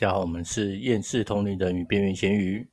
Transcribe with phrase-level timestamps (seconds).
[0.00, 2.66] 家好，我们是厌世同龄人与边缘咸鱼。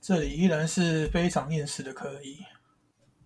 [0.00, 2.38] 这里依然是非常厌世的可以。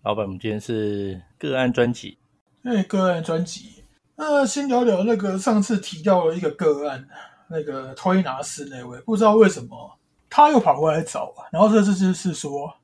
[0.03, 2.17] 老板，我们今天是个案专辑。
[2.61, 3.85] 对，个案专辑。
[4.17, 7.07] 那先聊聊那个上次提到了一个个案，
[7.47, 9.97] 那个推拿师那位，不知道为什么
[10.29, 11.47] 他又跑过来找啊。
[11.49, 12.75] 然后这次就是说，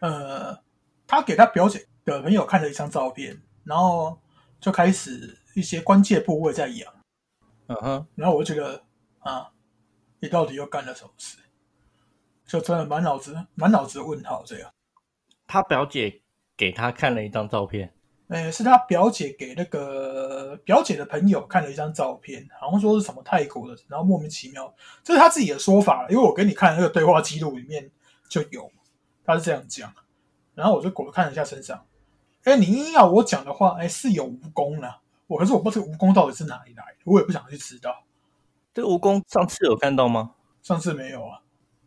[0.00, 0.54] 呃，
[1.06, 4.20] 他给他表姐的朋友看了一张照片，然后
[4.60, 6.92] 就开始一些关键部位在痒。
[7.68, 8.82] 嗯哼，然后我就觉得
[9.20, 9.50] 啊，
[10.20, 11.38] 你到底又干了什么事？
[12.46, 14.70] 就真的满脑子满脑子问号这样。
[15.46, 16.20] 他表姐
[16.56, 17.92] 给他看了一张照片，
[18.28, 27.90] 诶，是他表姐给那个表姐的朋友看了一张照片，好像说是什么泰国的，然后莫名其妙，这是他自己的说法，因为我给你看那个对话记录里面
[28.28, 28.70] 就有，
[29.24, 29.92] 他是这样讲。
[30.54, 31.86] 然后我就我看了一下身上，
[32.42, 34.88] 哎，你硬要我讲的话，哎，是有蜈蚣呢。
[35.28, 38.02] 我可是我不知道这个蜈蚣到底是哪里来的，我也不想去知道。
[38.80, 40.30] 这蜈蚣上次有看到吗？
[40.62, 41.40] 上次没有啊。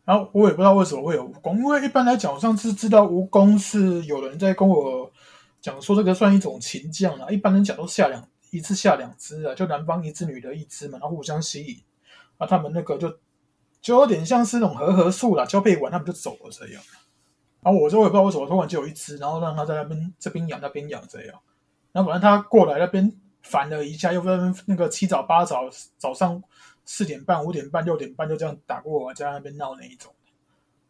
[0.04, 5.10] 然后我也不知道为什么会有蜈蚣，因为一般来讲，上次知道蜈蚣是有人在跟我
[5.60, 7.28] 讲说这个算一种禽将啊。
[7.30, 11.82] 一般人讲都下两一次下两只啊，就男方一只女的一只嘛，然后互相吸引，
[12.38, 13.08] 啊，他们那个就
[13.80, 16.82] 就有点像是那种和合术啦，交配完他们就走了这样。
[17.62, 21.40] 然后我就也不知道为什么突然就有一只，然后让他在那边这边养那边养这样。
[21.92, 23.10] 然后反正他过来那边
[23.42, 25.62] 烦了一下，又跟那个七早八早
[25.96, 26.42] 早上。
[26.84, 30.12] 四点半、五点半、六点半就这样打过我家那边闹那一种，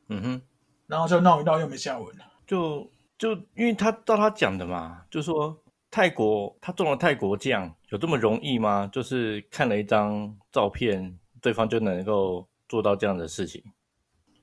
[0.09, 0.43] 嗯哼，
[0.87, 2.25] 然后就闹一闹又没下文了。
[2.47, 5.57] 就就因为他照他讲的嘛，就说
[5.91, 8.89] 泰国他中了泰国将有这么容易吗？
[8.93, 13.63] 就是看了一张照片，对方就能够做到这样的事情？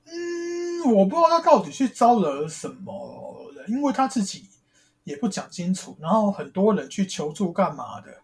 [0.06, 4.48] 嗯，我不知道他到底去招惹什么人，因为他自己
[5.04, 8.22] 也不讲清楚，然后很多人去求助干嘛的，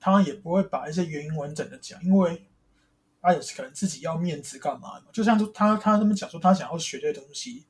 [0.00, 2.44] 他也不会把一些原因完整的讲，因为。
[3.20, 7.66] 他也是可能自己要面子干嘛的，就像他他他们讲说他想要学这些东西，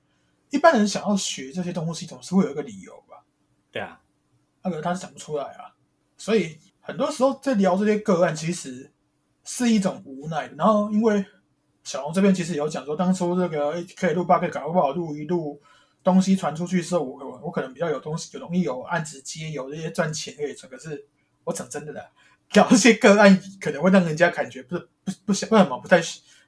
[0.51, 3.25] 一般人想要学这些东西总是会有一个理由吧？
[3.73, 3.99] 对啊，
[4.63, 5.75] 那个他是讲不出来啊，
[6.19, 8.93] 所以很多时候在聊这些个案，其实
[9.43, 10.49] 是一种无奈。
[10.49, 11.25] 然后因为
[11.83, 15.61] 小龙这边其实有讲说，当初这个可以录八可以搞不好录一录
[16.05, 20.71] 东西传出去之后，我我可能比较有东西，有容易有案子接，有这些赚钱可以赚。
[20.71, 21.09] 可是
[21.49, 22.11] 我讲真的啦。
[22.55, 26.01] 聊这些个案可能会让人家感觉不是不不想为什么不太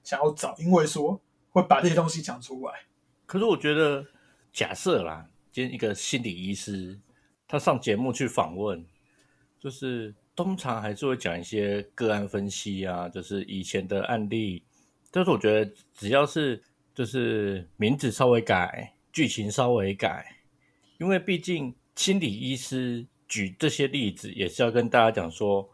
[0.03, 2.73] 想要找，因为说会把这些东西讲出来。
[3.27, 4.07] 可是我觉得，
[4.51, 6.99] 假设啦，今天一个心理医师
[7.47, 8.83] 他上节目去访问，
[9.59, 14.65] 就是通常还是会讲一些个案分析啊，就是以前的案例。
[15.11, 16.63] 但是我觉得只要是
[16.95, 20.37] 就是名字稍微改，剧情稍微改，
[20.97, 25.71] 因为毕竟心理医师举这些例子也是要跟大家讲说。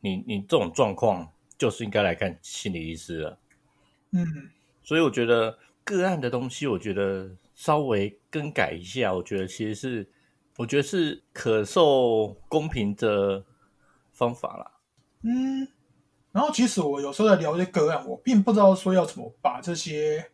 [0.00, 3.38] 你你这种状况就是应该来看心理医师了，
[4.12, 4.50] 嗯，
[4.84, 10.08] 所以我觉得个案的东西，我觉得稍微更改一下，我觉得其实是
[10.58, 13.44] 我觉得是可受公平的
[14.12, 14.70] 方法啦。
[15.22, 15.66] 嗯，
[16.30, 20.30] 然后其实我有时候在聊一些个案，我并不知道说要怎么把这些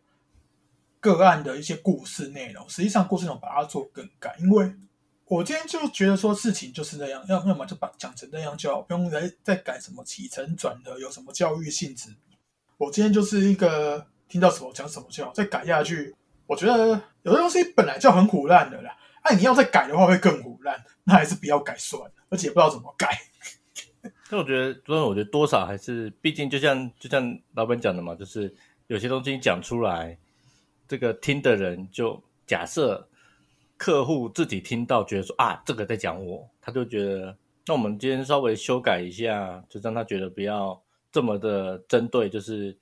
[1.01, 4.75] 个案的一些故事内容，实际上故事内容把它做更改，因为。
[5.33, 12.11] 我今天就觉得说事情就是那样，要要么就把讲成那样就好，不用再再改什么起承转合，有什么教育性质。
[12.77, 16.15] 我今天就是一个听到什么讲什么就好，再改下去，
[16.47, 18.95] 我觉得有的东西本来就很虎烂的啦。
[19.23, 23.19] 哎，你要再改的话会更虎烂，那还是不要改算了，而且不知道怎么改。
[24.29, 28.55] 但我觉得，所以我觉得多少还是，毕竟就像就像老板讲的嘛，就是
[28.87, 30.19] 有些东西讲出来，
[30.87, 33.09] 这个听的人就假设。
[33.83, 42.31] 客户自己听到觉得说啊，这个在讲我，他就觉得那我们今天稍微修改一下，就让他觉得不要这么的针对。
[42.31, 42.79] 就是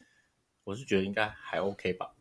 [0.62, 2.12] 我是觉得应该还 OK 吧。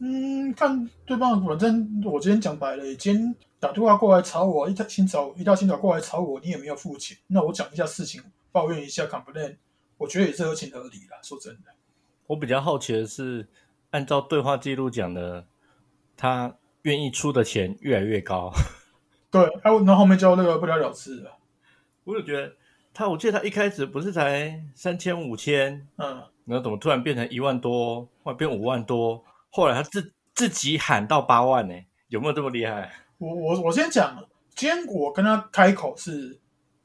[0.00, 8.20] 嗯，看对方，反正我今天讲白了，今天打电话过来吵我，一大清早一大清早过来吵我，你也没有付钱，那我讲一下事情，
[8.50, 9.58] 抱怨一下，complain，
[9.96, 11.16] 我觉得也是合情合理的。
[11.22, 11.70] 说真的，
[12.26, 13.46] 我比较好奇的是，
[13.90, 15.46] 按照对话记录讲的，
[16.16, 16.56] 他。
[16.84, 18.52] 愿意出的钱越来越高，
[19.30, 21.38] 对，然后后面就那个不了了之了。
[22.04, 22.54] 我就觉得
[22.92, 29.24] 他，我记得他一开始不是才三千五千，嗯，然后怎么突然变成一万多，或者变五万多？
[29.48, 31.74] 后来他自自己喊到八万呢？
[32.08, 32.92] 有没有这么厉害？
[33.16, 34.22] 我我我先讲，
[34.54, 36.38] 今天我跟他开口是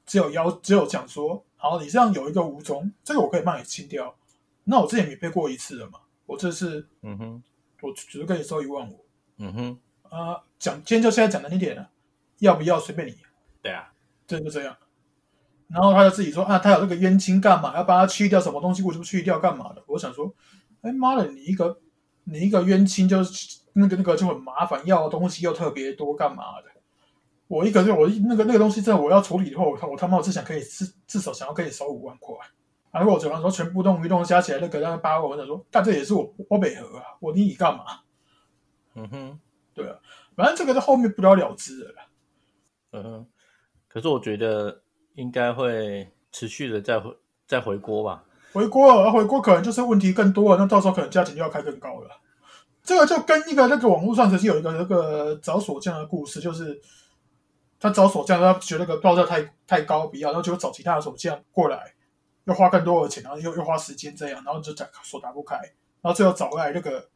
[0.06, 4.16] 只有要只有讲说，好，你这样有一个五中，这个我可以帮你清掉。
[4.63, 6.00] 那我之前免费过一次了嘛？
[6.25, 7.44] 我这次，嗯哼，
[7.81, 9.04] 我只是跟你收一万五，
[9.40, 9.80] 嗯哼。
[10.09, 11.89] 啊，讲今天就现在讲的那点了，
[12.39, 13.15] 要不要随便你？
[13.61, 13.91] 对啊，
[14.27, 14.75] 这就这样。
[15.67, 17.75] 然后他就自己说啊，他有这个冤亲干嘛？
[17.75, 18.81] 要帮他去掉什么东西？
[18.81, 19.83] 为什么去掉干嘛的？
[19.88, 20.33] 我想说，
[20.81, 21.79] 哎妈的，你一个
[22.23, 26.69] 你一个冤亲就是那个那个就很麻烦，要的东西又特别多，干嘛的？
[27.47, 32.35] 我一个就我那个那个东西，真的我要处理以后，我我他妈我只想可以至至少想要可以收五万块。
[32.91, 37.83] 啊，如果我嘴上说全部动一动加起来那个那个八万，我想说，但这也是我我北河啊，我你你干嘛？
[38.95, 39.39] 嗯哼，
[39.83, 39.97] 对啊，
[40.35, 41.93] 反正这个在后面不了了之了。
[42.91, 43.25] 嗯，
[43.87, 44.81] 可是我觉得
[45.15, 47.15] 应该会持续的再回
[47.47, 48.23] 再回锅吧。
[48.51, 52.09] 回锅，回锅可能就是问题更多了，那到时候可能价钱就要开更高了。
[52.83, 56.81] 这个就跟一个那个网络上曾经有一个那个找锁匠的故事，就是
[57.79, 61.93] 他找锁匠，他觉得那个报价太太高，不要，然后就找其他的锁匠过来，
[62.45, 65.55] 要花更多的钱，然后又又花时间这样，然后就打锁打不开，
[66.01, 67.07] 然后最后找来那个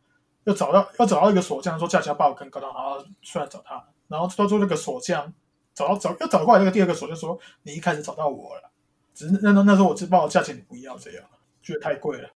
[0.46, 5.34] 又找到要找到一个锁匠，说价钱要报更高，然后出来找他，然后到最后那个锁匠
[5.74, 8.72] 找到找要找过来那个第二个锁匠说，你一开始找到我了。
[9.14, 11.24] 只是那那那时候我知报价钱你不要这样，
[11.62, 12.30] 觉得太贵了。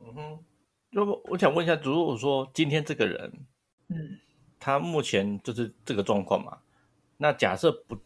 [0.00, 0.38] 嗯哼，
[0.90, 3.32] 要不我想问一下，如果说今天这个人，
[3.88, 4.18] 嗯，
[4.58, 6.58] 他目前就是这个状况嘛？
[7.16, 7.96] 那假设不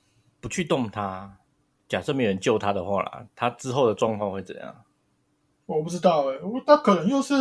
[0.41, 1.39] 不去动他，
[1.89, 4.85] 假设没有人救他的话啦，他之后的状况会怎样？
[5.65, 7.35] 我不知道哎、我他可能又是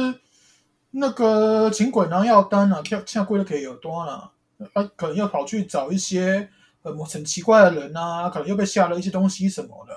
[0.92, 4.32] 那个请鬼拿药单啊，跳下跪的可以有多了，
[4.74, 6.50] 他可能要跑去找一些
[6.84, 9.96] 呃很奇怪的人啊，可能又被下了一些东西什么的。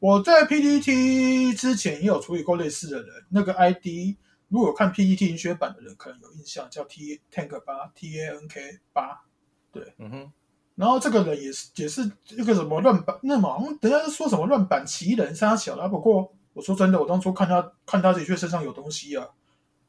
[0.00, 4.16] 我在 PPT 之前也有处理过类似的人，那个 ID
[4.48, 9.22] 如果有看 PPT 学版的人可能有印象，叫 T Tank 八 T A N K 八。
[9.70, 10.32] 对嗯哼，
[10.76, 15.86] 然后这个人也是也是一个什么乱版，那么好像人家是说什么乱版奇人杀小啦。
[15.88, 19.26] 不过我说真的，我当初看他看他的确身上有东西啊，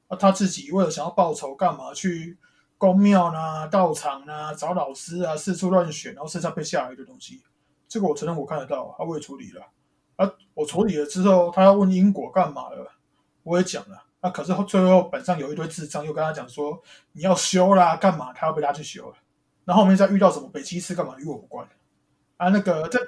[0.09, 2.38] 啊他自己为了想要报仇，干嘛去
[2.77, 7.41] 宫庙啦、道场啦、找老师啊，四处乱选，然后身上被下来的东西，
[7.88, 9.63] 这个我承认我看得到，啊我也处理了。
[10.17, 12.91] 啊，我处理了之后，他要问因果干嘛了，
[13.44, 14.03] 我也讲了。
[14.19, 16.81] 啊，可是最后本上有一堆智障又跟他讲说
[17.13, 18.33] 你要修啦，干嘛？
[18.33, 19.15] 他要被拉去修了。
[19.63, 21.65] 然后后面再遇到什么北七师干嘛与我无关
[22.35, 22.50] 啊？
[22.50, 23.00] 那个这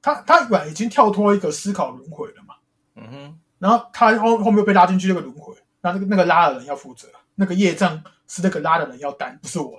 [0.00, 2.54] 他他本来已经跳脱一个思考轮回了嘛，
[2.94, 5.52] 嗯哼，然后他后后面又被拉进去这个轮回，
[5.82, 9.78] 那那个那个拉的人要负责，那个业障是那个拉的人要担，不是我。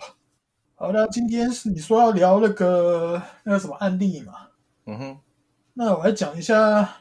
[0.76, 4.48] 好的，今天是你说要聊那个那个什么案例嘛？
[4.86, 5.20] 嗯哼，
[5.74, 6.98] 那我来讲一下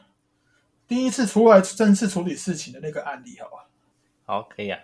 [0.87, 3.67] 第一次出来正式处理事情的那个案例，好吧？
[4.25, 4.79] 好，可以啊。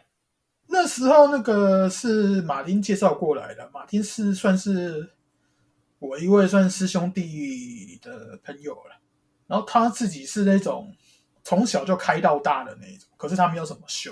[0.68, 5.12] 那时候那个是马丁介绍过来的，马丁是算是
[6.00, 9.00] 我一位算师兄弟的朋友了。
[9.46, 10.94] 然后他自己是那种
[11.47, 14.11] 从小就开到大的那一种，可是他没有什么修，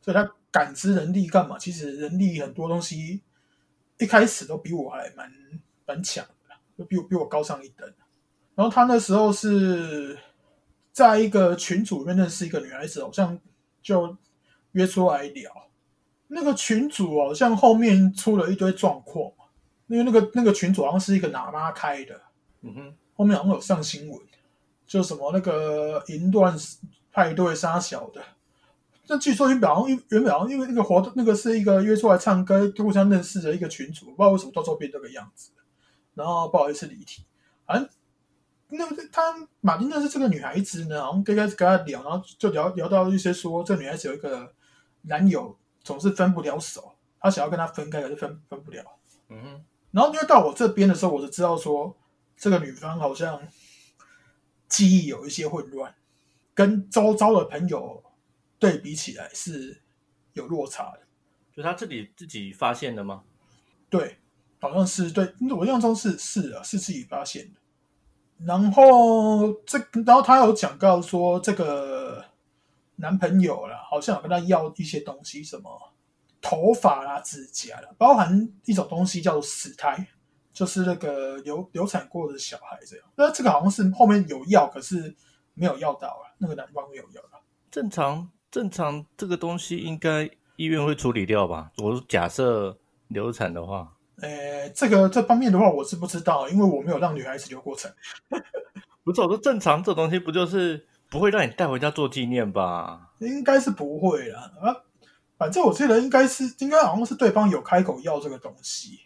[0.00, 1.58] 所以他感知能力干嘛？
[1.58, 3.20] 其实人力很多东西
[3.98, 5.30] 一开始都比我还蛮
[5.84, 7.86] 蛮强的啦，就比我比我高上一等。
[8.54, 10.18] 然后他那时候是
[10.90, 13.38] 在一个群组里面认识一个女孩子，好像
[13.82, 14.16] 就
[14.72, 15.52] 约出来聊。
[16.28, 19.30] 那个群主好像后面出了一堆状况，
[19.86, 22.18] 因为那个那个群主好像是一个喇嘛开的，
[22.62, 24.18] 嗯哼，后面好像有上新闻，
[24.88, 26.58] 就什么那个淫乱
[27.12, 28.20] 派对杀小的。
[29.06, 35.52] 那据说原本好像原本好像因为那个活动那个是一个约出来唱歌互相认识的一个群主，不知道为什么到时候变这个样子。
[36.14, 37.22] 然后不好意思离题，
[37.64, 37.88] 反正
[38.70, 39.22] 那个他
[39.60, 44.52] 马丁认识这个女孩子呢，好像刚开始跟她聊，然后就聊聊到一些说这个女孩子有一个
[45.02, 48.82] 男友总是分不了手，她想要跟她分开，可是分分不了。
[49.28, 51.96] 嗯哼，然后因为到我这边的时候，我就知道说
[52.36, 53.40] 这个女方好像
[54.68, 55.94] 记忆有一些混乱，
[56.54, 58.02] 跟周遭的朋友
[58.58, 59.82] 对比起来是
[60.34, 61.00] 有落差的。
[61.52, 63.24] 就他自己自己发现的吗？
[63.90, 64.18] 对，
[64.60, 67.60] 好像是对，我印象中是是啊，是自己发现的。
[68.46, 72.24] 然后这，然后他有讲到说，这个
[72.96, 75.92] 男朋友啦，好像有跟他要一些东西，什么
[76.40, 80.06] 头发啦、指甲啦，包含一种东西叫做死胎，
[80.52, 83.06] 就是那个流流产过的小孩这样。
[83.16, 85.14] 那这个好像是后面有药，可是
[85.54, 87.40] 没有药到啊，那个男方没有药到。
[87.70, 91.70] 正常正常，这个东西应该医院会处理掉吧？
[91.78, 92.76] 我假设
[93.08, 97.92] 流产的话，呃，这个这方面的话，我是不知道，因为我没有让女孩子流过产。
[99.04, 103.12] 不是我说正常这东西不就是不会让你带回家做纪念吧？
[103.20, 104.76] 应该是不会啦啊，
[105.38, 109.00] 反正我记得应该是应该好像是对方有开口要这个东西，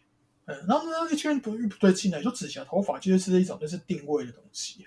[0.46, 4.87] 嗯，然后呢一圈不不对劲呢，就指甲头发其实是一种就是定位的东西，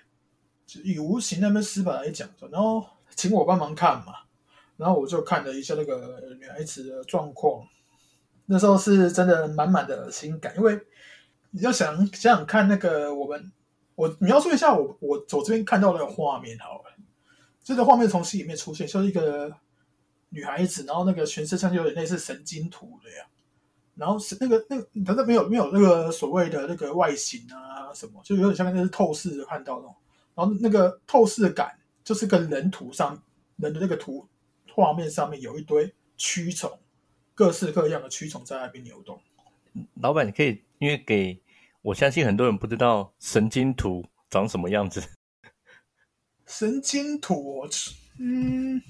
[0.66, 2.84] 就以无形那边司法来讲的，然后
[3.14, 4.14] 请我帮忙看嘛，
[4.76, 7.66] 然后我就看了一下那个女孩子的状况，
[8.44, 10.78] 那时候是真的满满的恶心感，因为
[11.50, 13.50] 你要想想想看那个我们，
[13.94, 16.96] 我描述一下我我我这边看到的画面好了。
[17.64, 19.52] 这个画面从戏里面出现，就是一个
[20.28, 23.26] 女孩子，然后那个全身上就有点类似神经图的呀。
[23.96, 29.96] 然后是那个那个，它那没有没有那个所谓的那个外形啊什么，就有点像那是透视的看到那种。
[30.34, 31.74] 然后那个透视感
[32.04, 33.20] 就是跟人图上
[33.56, 34.28] 人的那个图
[34.74, 36.78] 画面上面有一堆蛆虫，
[37.34, 39.18] 各式各样的蛆虫在那边流动。
[40.00, 41.40] 老板，你可以因为给
[41.80, 45.02] 我相信很多人不知道神经图长什么样子。
[46.46, 47.66] 神经图，
[48.18, 48.80] 嗯，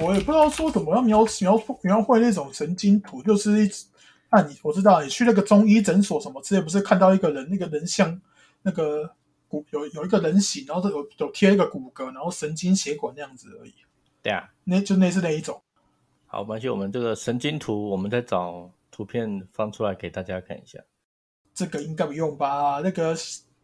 [0.00, 3.70] 我也不知道说怎么样描描描绘那种神经图，就是一，
[4.30, 8.20] 那你我知道你去那个中医诊所什么之类，不是看到一个人那个人像
[8.62, 9.14] 那个
[9.48, 13.74] 骨有有一个人形，然后有有贴一个骨骼，然后神经血管那样子而已。
[14.22, 15.60] 对啊，那就类似那一种。
[16.26, 20.78] 好，关系我们这个神经图，我们再找图片放出来给大家看一下。
[21.54, 22.80] 这个应该不用吧？
[22.82, 23.16] 那个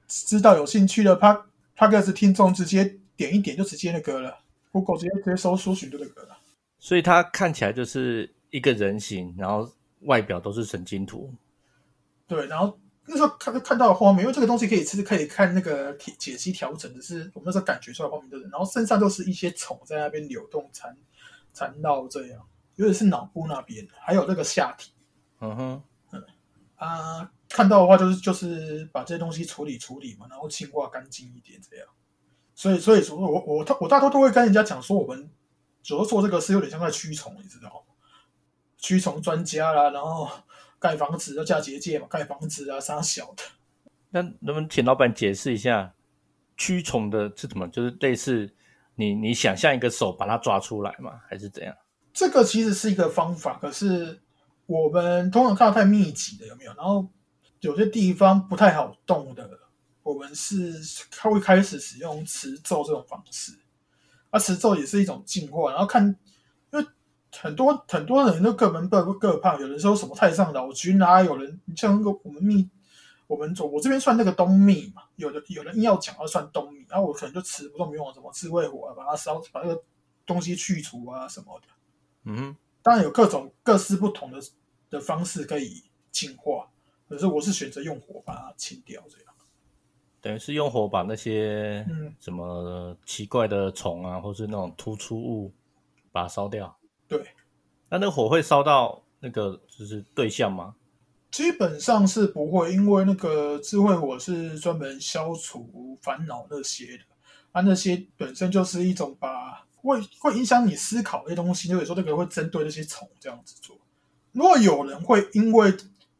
[0.08, 2.98] 知道有兴趣的 a p a k 听众直接。
[3.16, 4.40] 点一点就直接那个了
[4.72, 6.36] ，Google 直接直接搜搜寻就那个了。
[6.80, 9.70] 所以它看起来就是一个人形，然后
[10.04, 11.32] 外表都是神经图。
[12.26, 20.96] 对，然后那时候看看到画面，因为这个东西可以其实可以看那个解解析调整的是我们那时候感觉出来画面的人，然后身上都是一些虫在那边流动缠
[21.52, 22.40] 缠绕这样，
[22.76, 24.92] 尤其是脑部那边，还有那个下体。
[25.40, 25.82] 嗯哼，
[26.12, 26.24] 嗯
[26.76, 31.86] 啊，看到的话就是就是把这些东西处理处理嘛，然后净化干净一点这样。
[32.54, 35.28] 所以，所以说，我我他我大多都会跟人家讲说，我们
[35.82, 37.93] 主要做这个是有点像在驱虫，你知道吗？
[38.84, 40.28] 驱虫专家啦，然后
[40.78, 43.42] 盖房子要架结界嘛，盖房子啊，啥小的。
[44.10, 45.94] 那能不能请老板解释一下
[46.54, 47.66] 驱虫的是怎么？
[47.68, 48.54] 就是类似
[48.96, 51.18] 你你想象一个手把它抓出来吗？
[51.26, 51.74] 还是怎样？
[52.12, 54.20] 这个其实是一个方法，可是
[54.66, 56.74] 我们通常看到太密集的有没有？
[56.74, 57.08] 然后
[57.60, 59.48] 有些地方不太好动的。
[60.02, 60.74] 我们是
[61.10, 63.58] 它会开始使用持咒这种方式，
[64.28, 65.70] 而持咒也是一种进化。
[65.70, 66.14] 然后看，
[67.40, 72.68] 很多很多人都各门各各派，有人说什么太上老君啊，有人像那个我们密，
[73.26, 79.82] 我们我我这边算那个东密嘛，有的有人硬要讲要算东密，然后我可能就持不动明王什么智慧火，把它烧，把那个
[80.24, 81.66] 东西去除啊什么的。
[82.24, 84.40] 嗯，当然有各种各式不同的
[84.90, 86.68] 的方式可以净化，
[87.08, 89.34] 可是我是选择用火把它清掉这样。
[90.20, 91.86] 等于是用火把那些
[92.18, 95.52] 什么奇怪的虫啊，或是那种突出物，
[96.10, 96.74] 把它烧掉。
[97.18, 97.28] 对，
[97.90, 100.74] 那那个火会烧到那个就是对象吗？
[101.30, 107.04] 基本上是不会，因为那个智慧火是专门消除烦恼那些的，
[107.52, 113.76] 啊，那些本身就是一种把会会影响你思考的东西，就有时候那个会针对那些虫这样子做。
[114.32, 115.72] 如果有人会因为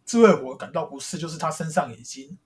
[0.04, 2.36] 智慧火感到不适，就是他身上已经。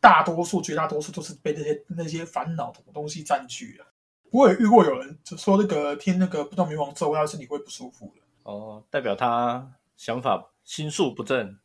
[0.00, 3.86] 大多数、绝大多数都是被那些那些烦恼的东西占据了。
[4.34, 8.22] 我也遇过有人就说那个听那个不动明王咒，他身体会不舒服的。
[8.42, 11.56] 哦，代表他想法心术不正。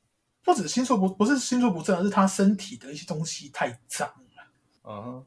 [0.44, 4.44] 不止心术不不是心术不正，而是他身体的一些东西太脏了。
[4.84, 5.26] 嗯，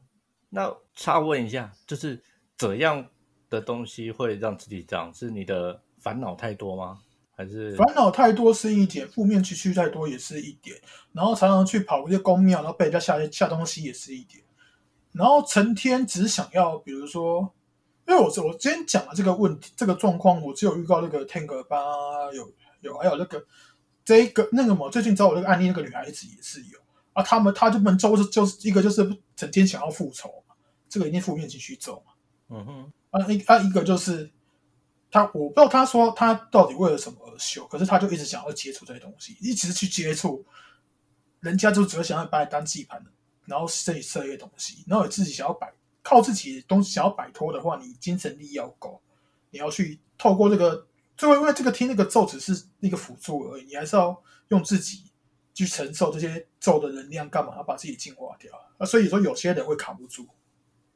[0.49, 2.23] 那插问一下，就是
[2.57, 3.05] 怎样
[3.49, 5.13] 的东西会让自己脏？
[5.13, 7.01] 是你的烦恼太多吗？
[7.35, 10.79] 还是烦恼太多是一点，负面情绪太多也是一点，
[11.11, 14.41] 然后常常去跑一些公庙，然后被人家下下东西也是一点，
[15.13, 17.53] 然后成天只想要，比如说，
[18.07, 21.77] 因为我我今天讲的这个问题，这个状况，我只有预告那个 Tank 吧，
[22.33, 22.51] 有
[22.81, 23.45] 有，还有那个
[24.03, 26.79] 这个那个嘛，最近找我那个案例那个女孩子也是有。
[27.13, 30.55] 啊，他们他就们就是就是一个就是整天想要复仇嘛，
[30.89, 32.13] 这个一定负面情绪重嘛，
[32.49, 34.29] 嗯哼，啊一啊一个就是。
[35.11, 40.43] 他我不知道他说他到底为了什么而修，可是他就一直想要接触这些东西，一直去接触，
[41.39, 43.11] 人家就只会想要把你当祭盘的，
[43.45, 49.01] 然后设设一些东西，然后你自己想要摆靠自己东西想要摆脱的话，你精神力要够，
[49.51, 55.03] 你要去透过这个，最后因为这个听那个咒只是一个辅助而已，你还是要用自己
[55.53, 58.85] 去承受这些咒的能量，干嘛要把自己净化掉啊？
[58.85, 60.23] 所以说有些人会扛不住，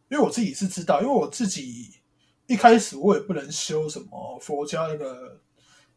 [0.09, 1.93] 因为我自己是知道，因为我自己。
[2.49, 5.37] 一开始我也不能修什么佛家那个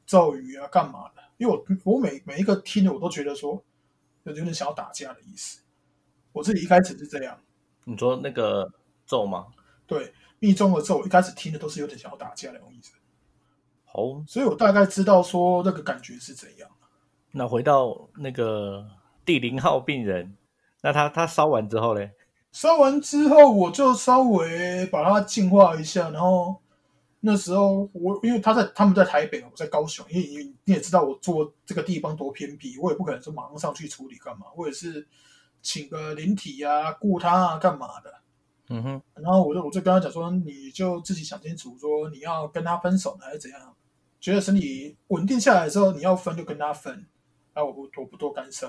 [0.04, 1.23] 咒语啊，干嘛的？
[1.37, 3.62] 因为我我每每一个听的我都觉得说
[4.25, 5.61] 有点想要打架的意思。
[6.32, 7.38] 我自己一开始是这样。
[7.84, 8.70] 你说那个
[9.06, 9.46] 咒吗？
[9.87, 12.92] 对，密宗的咒，一开始听的都是有点想要打架那种意思。
[13.84, 16.68] 好，所以我大概知道说那个感觉是怎样。
[17.32, 18.87] 那回到那个
[19.25, 20.37] 第零号病人，
[20.82, 22.12] 那他他烧完之后嘞？
[22.52, 26.60] 烧完之后，我就稍微把它净化一下，然后
[27.20, 35.06] 那时候我因为他在他们在台北，我在高雄，因为你也知道我做这个地方多偏僻，我也不可能说马上上去处理干嘛，或者是
[35.62, 38.14] 请个灵体啊、雇他啊干嘛的。
[38.68, 43.74] 嗯哼，然后我就我就跟他讲说，你就自己想清楚，说你要跟他分手呢，还是怎样？
[44.20, 47.06] 觉得身体稳定下来之后，你要分就跟他分，
[47.54, 48.68] 那，我不我不多干涉，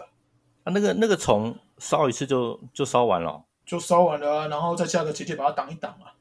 [0.63, 6.15] 啊，那个那个虫烧一次就就烧完了，就烧完了啊，然后再加个结界把它挡一挡啊。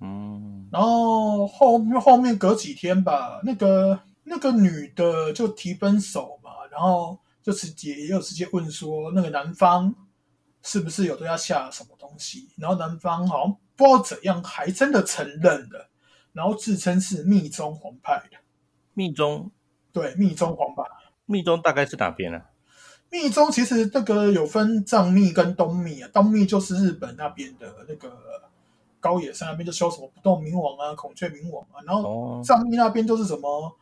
[0.00, 9.94] 嗯，然后后后面隔几天吧，那个那个女的就提分手嘛，然后就直接也有直接问说，那个男方
[10.64, 12.48] 是不是有对他下什么东西？
[12.56, 15.88] 然后男方好像不知道怎样，还真的承认了，
[16.32, 18.38] 然后自称是密宗皇派的，
[18.94, 19.52] 密宗
[19.92, 20.82] 对，密宗皇派。
[21.26, 22.42] 密宗大概是哪边呢、
[23.10, 28.12] 密宗其实那个有分藏密跟东密啊，东密就是日本那边的那个
[28.98, 33.78] 高野山那边就修什么不动明王啊、孔雀明王啊，然后哦，藏密那边就是什么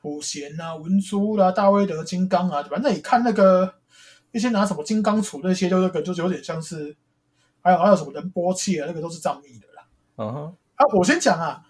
[0.00, 3.74] 普贤啊、文殊啦、大威德金刚啊，反正你看那个
[4.32, 6.96] 一些拿什么金刚杵那些，就那个就是有点像是，
[7.60, 9.84] 还有还有什么人波切啊，那个都是藏密的啦。
[10.16, 11.62] 嗯哼，啊，我先讲啊，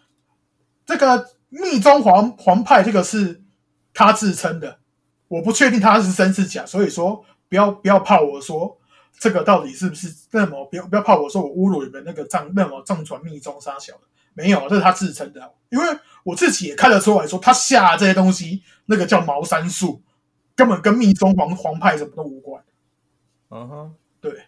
[0.87, 3.43] 这个密宗皇皇派这个是
[3.93, 4.79] 他自称的，
[5.29, 8.79] 我不确定他是真是假，所以说不要不要怕我说
[9.19, 14.01] 这个到底是不是那么不要不要怕我说我侮辱你们那个藏那么藏传密宗杀小的，
[14.35, 15.87] 没有，这是他自称的，因为
[16.25, 20.03] 我自己也看得出来说他下的这些东西，那个叫茅山术，
[20.55, 22.63] 根本跟密宗皇皇派什么都无关。
[23.49, 24.45] 嗯哼，对，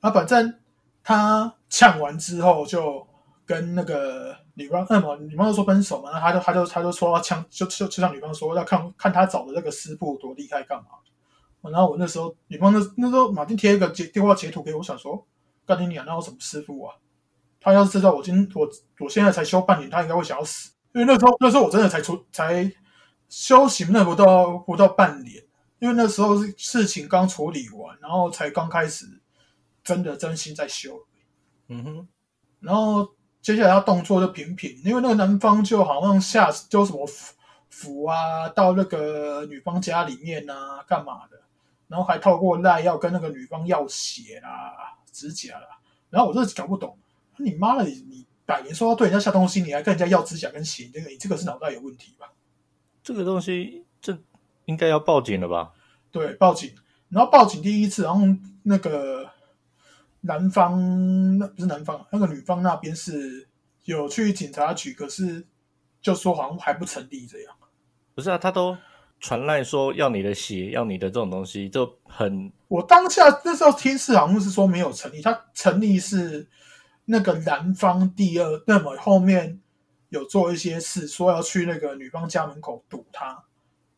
[0.00, 0.54] 啊，反正
[1.02, 3.06] 他呛完之后就
[3.44, 10.86] 跟那个女方，那么女方就说分手嘛，那他就他就他就说要呛，就就就像女方说要看看他找的那个师傅多厉害干嘛。
[11.62, 15.26] 然后我那时候女方那那时候马丁贴一个截电话截图给我，我想说
[15.66, 16.94] 干你娘，那有什么师傅啊？
[17.68, 18.68] 他要是知道我今我
[19.00, 22.70] 我现在才修半年，他应该会想要死，因为那时候那时候我真的才出才
[23.28, 25.42] 修行那不到不到半年。
[25.80, 29.06] 因为那时候是事情刚处理完，然后才刚开始
[29.84, 31.06] 真的真心在修，
[31.68, 32.08] 嗯哼，
[32.58, 33.08] 然后
[33.40, 37.32] 接下来他动作就频频，因为那个男方就好像下就什么符
[37.70, 41.40] 符啊，到那个女方家里面啊，干嘛的，
[41.86, 45.78] 然后还透过赖要跟那个女方要血啦、指甲啦，
[46.10, 46.98] 然后我真的搞不懂，
[47.38, 52.32] 你妈的，你你百年说要对人家下东西，你还跟人家要指甲跟血，你这个你这个是脑袋有问题吧？
[53.02, 54.18] 这个东西这
[54.66, 55.72] 应该要报警了吧？
[56.10, 56.74] 对，报警，
[57.08, 58.26] 然后报警第一次，然后
[58.62, 59.30] 那个
[60.22, 63.48] 男方那不是男方，那个女方那边是
[63.84, 65.46] 有去警察局，可是
[66.00, 67.54] 就说好像还不成立这样。
[68.14, 68.76] 不是啊，他都
[69.20, 76.48] 传来说要你的血，要你的这种东西，就很我当下那时候听是好像是说没有成立，他成立是
[77.10, 79.58] 那个男方第二，那么后面
[80.10, 83.44] 有做一些事，说要去那个女方家门口堵他，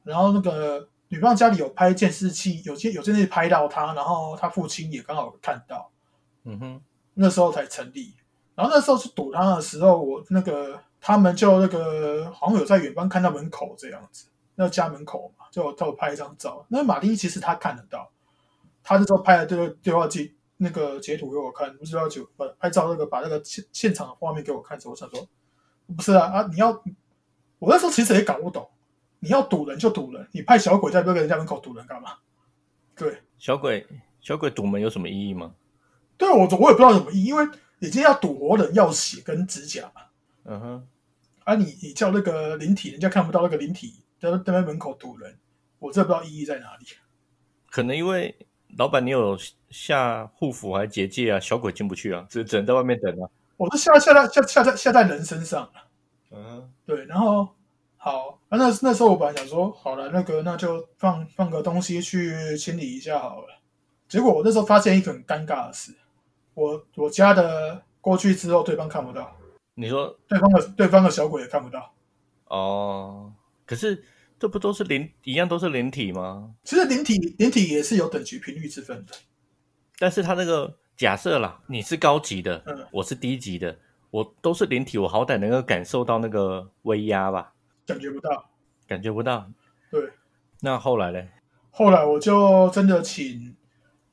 [0.05, 5.91] 然后那个女方家里有拍监视器，有些有监视器拍到他，然后他父亲也刚好看到，
[6.45, 6.81] 嗯哼，
[7.15, 8.15] 那时候才成立。
[8.55, 16.65] 然后那时候去堵他的时候，我那个他们就那个好像有在远方看到门口这样子，那家门口嘛，就他有拍一张照。
[16.69, 18.09] 那马丁其实他看得到，
[18.85, 25.27] 他那时候拍了这个对话记那个截图给我看，不是要就把拍照那个把那个现现场的画面给我看的时候，我想说
[25.97, 26.71] 不是啊啊，你要
[27.59, 28.69] 我那时候其实也搞不懂，
[29.21, 32.19] 你要堵人就堵人，你派小鬼在那个人家门口堵人干嘛？
[32.95, 33.87] 对，小鬼
[34.21, 35.55] 小鬼堵门有什么意义吗？
[36.19, 40.03] 对我我也不知道什么意义，因为已经要堵活人，要血跟指甲嘛。
[40.45, 40.89] 嗯哼，
[41.45, 45.39] 啊你，你叫那个灵体，人家看不到那个灵体在在那门口堵人，
[45.79, 46.87] 我这不知道意义在哪里。
[47.71, 48.37] 可能因为
[48.79, 49.39] 老板你有
[49.71, 53.29] 下护符还结界啊，小鬼进不去啊，只只能在外面等啊。
[53.57, 55.73] 我是下下在下下在下在人身上了，
[56.31, 57.49] 嗯，对，然后
[57.99, 63.49] 好，啊、那那时候我本来想说，好了，那个那就放放个东西去清理一下好了。
[64.09, 65.95] 结果我那时候发现一个很尴尬的事，
[66.55, 69.37] 我我家的过去之后，对方看不到，
[69.75, 71.93] 你说对方的对方的小鬼也看不到。
[72.47, 73.31] 哦，
[73.67, 74.03] 可是
[74.41, 76.55] 这不都是灵一样都是灵体吗？
[76.65, 79.13] 其实灵体灵体也是有等级频率之分的，
[79.99, 83.79] 但是他那个假设啦，你是高级的，嗯我是低级的，
[84.11, 87.53] 我都是灵体，我好歹能够感受到那个威压吧？
[87.85, 88.51] 感觉不到。
[88.89, 89.47] 感觉不到。
[89.91, 90.11] 对，
[90.61, 91.29] 那后来嘞？
[91.71, 93.55] 后来我就真的请，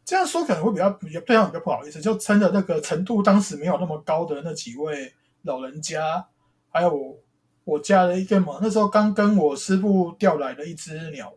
[0.03, 5.13] 这样说可能会比较比较对他比较不好意思，就真的那个程度当时没有那么高的那几位
[5.43, 6.27] 老人家，
[6.69, 7.17] 还有
[7.67, 11.33] 我加了一个嘛，那时候刚跟我师傅调来了一只鸟，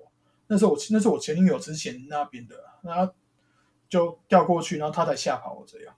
[0.47, 3.13] 那时候我那是我前女友之前那边的，然后
[3.89, 5.93] 就调过去，然后他才吓跑我这样。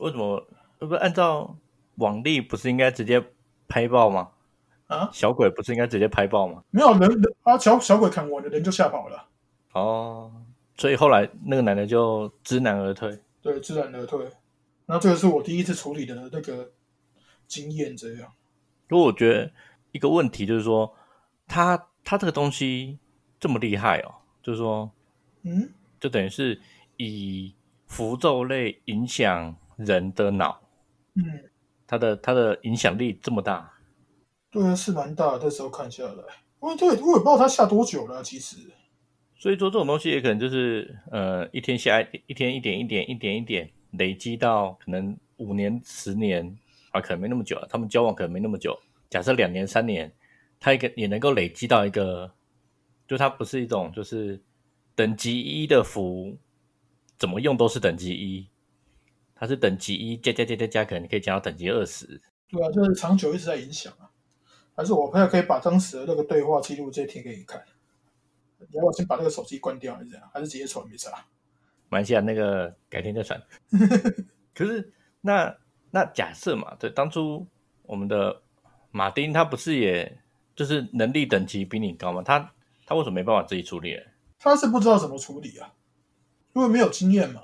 [0.00, 0.44] 为什么？
[0.80, 1.56] 不是按照
[1.98, 3.24] 往例，不是应该直接
[3.68, 4.30] 拍爆吗？
[4.88, 6.64] 啊，小鬼不是应该直接拍爆吗？
[6.70, 9.28] 没有人人啊，小小鬼砍我的人就吓跑了，
[9.74, 10.32] 哦，
[10.78, 13.16] 所以后来那个男的就知难而退。
[13.40, 14.28] 对，知难而退。
[14.86, 16.72] 那这个是我第一次处理的那个
[17.46, 18.32] 经验，这样。
[18.90, 19.50] 不过我觉得
[19.92, 20.92] 一个问题就是说，
[21.46, 22.98] 他他这个东西
[23.38, 24.90] 这么厉害哦，就是说，
[25.42, 26.60] 嗯，就等于是
[26.96, 27.54] 以
[27.86, 30.60] 符咒类影响人的脑，
[31.14, 31.22] 嗯，
[31.86, 33.72] 它的它的影响力这么大，
[34.50, 35.40] 对啊，是蛮大的。
[35.44, 36.24] 那时候看下来，
[36.58, 38.56] 我对我也不知道他下多久了，其实。
[39.38, 46.58] 所以说这种东西也可能就是呃一天下一天一点一点一点一点累积到可能五年十年
[46.90, 47.66] 啊，可能没那么久了。
[47.70, 50.12] 他们交往可能没那么久，假设两年三年，
[50.58, 52.32] 他一个也能够累积到一个，
[53.06, 54.40] 就它不是一种就是
[54.94, 56.36] 等级一的符，
[57.18, 58.48] 怎么用都是等级一，
[59.34, 62.20] 它是等级一加加加加加，可能可以加到等级二十。
[62.48, 64.10] 对啊，就是长久一直在影响啊。
[64.76, 67.62] 还是我朋友可以把当时的那个对话记录直接贴给你看。
[68.58, 70.20] 你要不要先把那个手机关掉，还是？
[70.34, 71.10] 还是直接传没啥？
[71.88, 73.42] 马来西亚那个改天再传。
[74.54, 75.56] 可是那
[75.90, 77.46] 那假设嘛，对，当初
[77.82, 78.42] 我们的
[78.90, 80.20] 马丁他不是也
[80.54, 82.22] 就是能力等级比你高吗？
[82.24, 82.52] 他
[82.86, 83.98] 他为什么没办法自己处理？
[84.38, 85.72] 他是不知道怎么处理啊，
[86.54, 87.42] 因为没有经验嘛。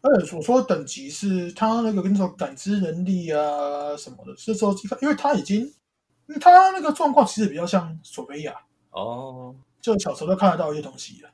[0.00, 8.54] 而且我说等级是他那个跟你说感知能力啊什么的，是说因为他已经因为他那个状况其实比较像索菲亚
[8.90, 9.54] 哦。
[9.80, 11.30] 就小时候都看得到一些东西了，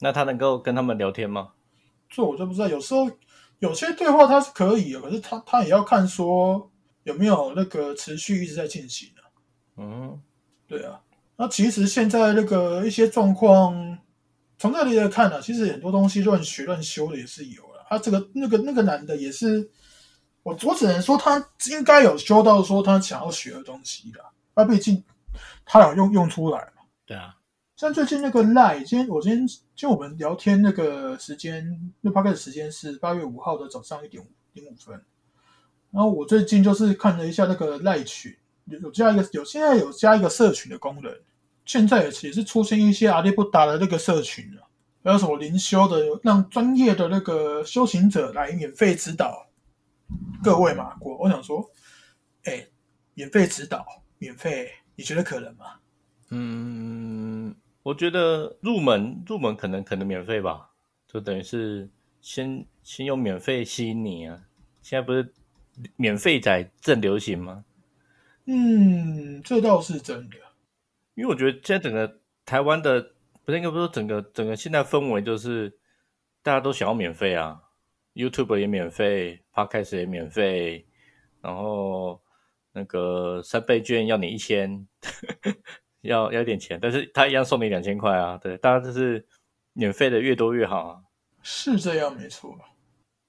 [0.00, 1.54] 那他能够跟他们聊天吗？
[2.10, 2.68] 这我就不知道。
[2.68, 3.10] 有时候
[3.58, 6.70] 有些对话他是可以的，可是他他也要看说
[7.04, 9.22] 有没有那个持续一直在进行的。
[9.76, 10.20] 嗯，
[10.66, 11.00] 对啊。
[11.36, 13.98] 那其实现在那个一些状况，
[14.58, 17.86] 从这里来看呢，其实很多东西乱学乱修的也是有了。
[17.88, 19.70] 他这个那个那个男的也是，
[20.42, 21.36] 我我只能说他
[21.70, 24.20] 应该有修到说他想要学的东西的。
[24.54, 25.04] 那毕竟
[25.64, 26.82] 他有用用出来嘛。
[27.04, 27.35] 对啊。
[27.76, 34.94] 像最近那个赖，今天我今天就我们聊天那个时间，那大概的时间是八月五号的早上一点零五分。
[35.90, 38.34] 然后我最近就是看了一下那个赖群，
[38.64, 41.14] 有加一个有现在有加一个社群的功能，
[41.66, 44.62] 现在也是出现一些阿里不达的那个社群了，
[45.04, 49.46] 还有什么灵修的，让专业的那个修行者来免费指导
[50.42, 50.96] 各位嘛。
[51.02, 51.70] 我我想说，
[52.44, 52.66] 哎，
[53.12, 53.84] 免费指导，
[54.16, 55.66] 免费，你觉得可能吗？
[56.30, 57.54] 嗯。
[57.86, 60.72] 我觉得入门入门可能可能免费吧，
[61.06, 61.88] 就等于是
[62.20, 64.42] 先先用免费吸引你啊。
[64.82, 65.32] 现在不是
[65.94, 67.64] 免费仔正流行吗？
[68.46, 70.36] 嗯，这倒是真的。
[71.14, 73.00] 因为我觉得现在整个台湾的，
[73.44, 75.78] 不是应该不是整个整个现在氛围就是
[76.42, 77.62] 大家都想要免费啊
[78.14, 80.84] ，YouTube 也免费，Podcast 也免费，
[81.40, 82.20] 然后
[82.72, 84.88] 那个三倍券要你一千。
[86.06, 88.38] 要要点钱，但是他一样送你两千块啊！
[88.38, 89.24] 对，大家就是
[89.72, 91.00] 免费的越多越好啊，
[91.42, 92.58] 是这样没错。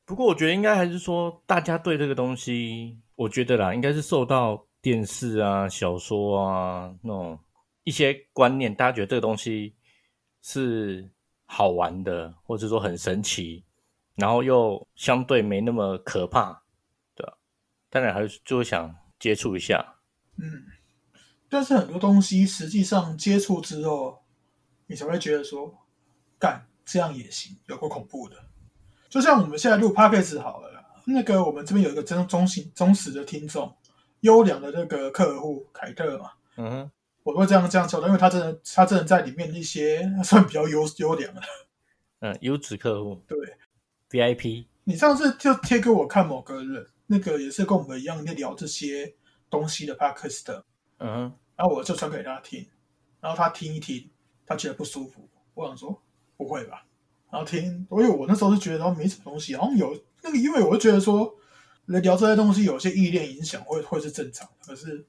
[0.06, 7.38] 不过我觉得应该还是说，大家对这个东西，我觉得啦，应该是受到电视啊、小说啊那种
[7.84, 9.76] 一些观念，大家觉得这个东西
[10.42, 11.10] 是
[11.46, 13.63] 好玩的，或者说很神奇，
[14.16, 16.62] 然后又相对没那么可怕，
[17.13, 17.38] 对吧？
[17.90, 19.86] 当然还是就会想接触一下，
[20.38, 20.63] 嗯。
[21.50, 24.24] 但是很多东西实际上接触之后，
[24.88, 25.74] 你才会觉得说，
[26.38, 28.36] 干这样也行，有够恐怖的。
[29.10, 30.70] 就像我们现在录 podcast 好了，
[31.06, 33.74] 那个我们这边有一个真忠心忠实的听众，
[34.22, 36.92] 优良的那个客户凯特嘛，嗯，
[37.24, 41.42] 我会这样这样叫的，因为他真的他真的在里面一些算比较优优良的，
[42.20, 43.38] 嗯，优质客户，对
[44.10, 44.66] ，VIP。
[44.84, 49.16] 你上次就贴给我看某个人，那个也是跟我们一样在聊这些
[49.50, 50.64] 东西的 podcast。
[51.00, 52.66] 嗯，然后我就传给他听，
[53.22, 54.10] 然后他听一听，
[54.46, 55.30] 他觉得不舒服。
[55.54, 56.02] 我想说
[56.36, 56.86] 不会吧，
[57.32, 61.36] 然后听，因为我那时候是觉得没什么东西，然后有那个，因为我就觉得说
[61.86, 65.06] 聊这些东西有些意念影响会会是正常，可是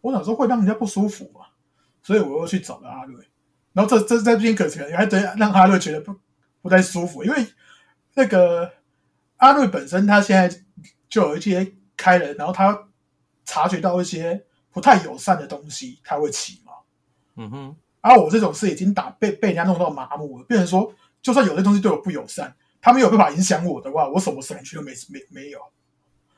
[0.00, 1.46] 我想说会让人家不舒服嘛，
[2.02, 3.24] 所以我又去找了阿瑞，
[3.72, 6.14] 然后这这在这边可能还得让阿瑞觉得不
[6.60, 7.46] 不太舒服，因为
[8.14, 8.70] 那个
[9.38, 10.62] 阿瑞本身他现在
[11.08, 12.88] 就有一些开了，然后他
[13.44, 14.46] 察觉到一些。
[14.72, 16.84] 不太友善的东西，他会起毛。
[17.36, 25.60] 嗯哼，而我这种是已经打被被人家弄到麻木了，变成说，就算有些东西对我不友善，他没有办法影响我的话，我什么神去都没没没有。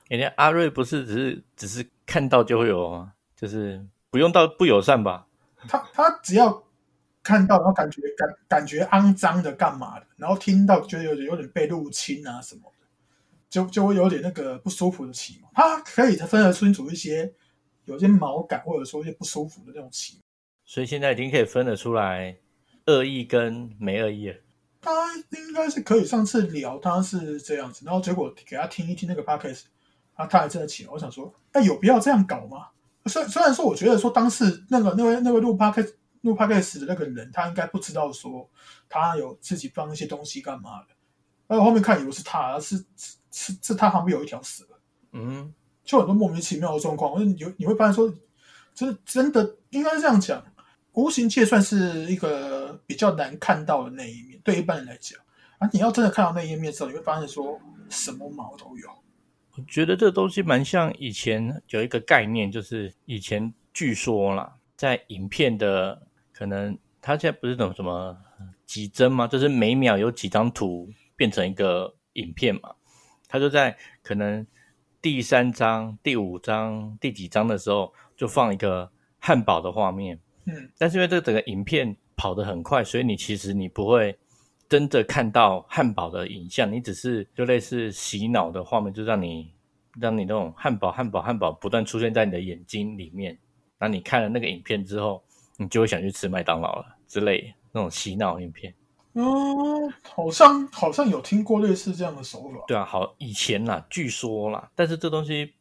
[0.09, 3.13] 人家阿瑞不是只是只是看到就会有吗？
[3.37, 5.27] 就是不用到不友善吧？
[5.67, 6.63] 他他只要
[7.23, 12.87] 看到，然后感觉感感觉肮脏的干嘛的，然后听到觉得有点有点被入侵啊什么的，
[13.49, 15.51] 就就会有点那个不舒服的起毛。
[15.55, 17.33] 他可以分得清楚一些。
[17.85, 20.19] 有些毛感，或者说一些不舒服的那种情，
[20.65, 22.37] 所以现在已经可以分得出来
[22.87, 24.37] 恶意跟没恶意了。
[24.81, 29.63] 他应该是可以，上次聊他是这样子，然后结果给他听一听那个 podcast，
[30.15, 30.91] 啊，他还真的起了。
[30.93, 32.69] 我想说，哎，有必要这样搞吗？
[33.07, 38.49] 虽虽然说，我觉得说当时那个那位那位录 podcast 录 podcast 的那个人，他应该不知道说
[38.89, 40.89] 他有自己放一些东西干嘛的。
[41.47, 44.65] 然后后面看以为是他，是是是是他旁边有一条蛇，
[45.13, 45.53] 嗯，
[45.85, 47.21] 就很多莫名其妙的状况。
[47.21, 48.13] 你你你会发现说，
[48.75, 50.45] 真真的应该是这样讲，
[50.93, 55.19] 无形界算是一个比较难看到的那一面，对一般人来讲
[55.59, 58.89] 啊，你要真的看到那一面之后，你会发现说什么毛都有。
[59.57, 68.17] 我觉得这东西蛮像以前有一个概念，就是以前据说啦，在影片的可能，它现在不是那种什么
[68.67, 69.29] 几帧吗？
[69.29, 72.75] 就是每秒有几张图变成一个影片嘛。
[73.29, 74.45] 它就在可能
[75.05, 80.19] 第三章、第五章、第几章的时候，就放一个汉堡的画面。
[80.47, 84.17] 嗯，但是因为这个整个影片跑得很快，所以你其实你不会
[84.67, 89.53] 真的看到汉堡的影像，你只是就类似洗脑的画面，就让你
[90.01, 93.39] 让你那种汉堡、汉堡、汉堡不断出现在你的眼睛里面。
[93.79, 95.23] 那你看了那个影片之后，
[95.59, 98.75] 你就会想去吃麦当劳了之类那种洗脑影片。
[99.15, 102.65] 嗯，好像好像有听过类似这样的手法。
[102.67, 105.55] 对啊，好以前啦，据说啦，但是这东西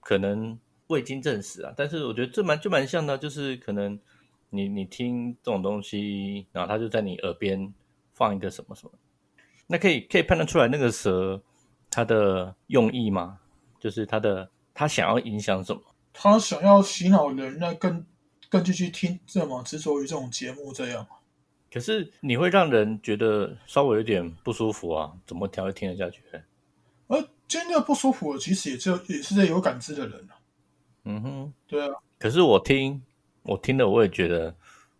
[0.00, 1.72] 可能未经证实啊。
[1.76, 3.98] 但是我觉得这蛮就蛮像的，就是可能
[4.50, 7.72] 你你听这种东西，然后他就在你耳边
[8.12, 8.92] 放一个什么什么，
[9.66, 11.42] 那可以可以判断出来那个蛇
[11.90, 13.38] 它的用意吗？
[13.80, 15.80] 就是它的它想要影响什么？
[16.12, 18.04] 他想要洗脑人，那更
[18.48, 21.06] 更继续听这么执着于这种节目这样。
[21.70, 26.22] 可是你会让人觉得稍微有点不舒服啊，怎么调会听得下去？
[27.08, 30.36] 而真的不舒服的，其实也只有也是在有感知的人啊。
[31.04, 33.02] 嗯哼，对啊，可是我听
[33.42, 34.54] 我听了，我也觉得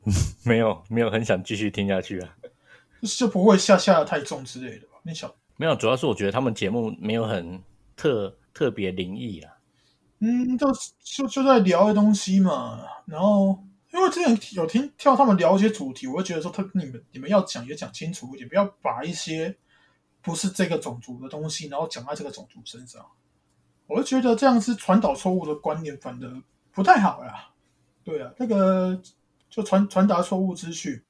[0.44, 2.37] 没有没有很想继续听下去啊。
[3.02, 4.98] 就不会下下的太重之类的吧？
[5.02, 5.33] 你想？
[5.57, 7.62] 没有，主要是我觉得他们节目没有很
[7.96, 9.52] 特特别灵异啊。
[10.18, 10.66] 嗯，就
[11.02, 13.59] 就就在聊的东西嘛，然后。
[13.92, 19.57] 因为之前有听听到他们聊一些主题，我会觉得说他你们你们要讲也讲清楚一点，不要把一些
[20.20, 23.05] 不是这个种族的东西，然后讲在这个种族身上。
[23.87, 27.48] 我会觉得这样是传导错误的观念，反而不太好呀。
[28.05, 29.01] 对啊，那个
[29.48, 31.03] 就传传达错误资讯，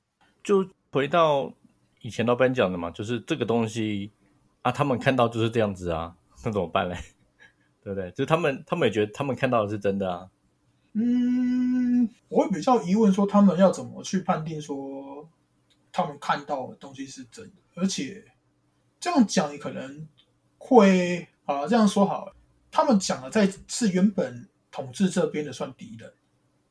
[0.44, 1.52] 就回到
[2.00, 4.12] 以前老板讲的嘛，就是这个东西
[4.62, 6.14] 啊，他们看到就是这样子啊，
[6.44, 6.96] 那怎么办嘞？
[7.82, 8.10] 对不对？
[8.12, 10.28] 就是他们他们也觉得他们看到的是真的啊。
[11.00, 15.28] 嗯，我会比较疑问说，他们要怎么去判定说
[15.92, 17.52] 他们看到的东西是真的？
[17.76, 18.24] 而且
[18.98, 20.08] 这样讲，你可能
[20.58, 22.34] 会啊，这样说好了，
[22.72, 26.12] 他们讲的在是原本统治这边的算敌人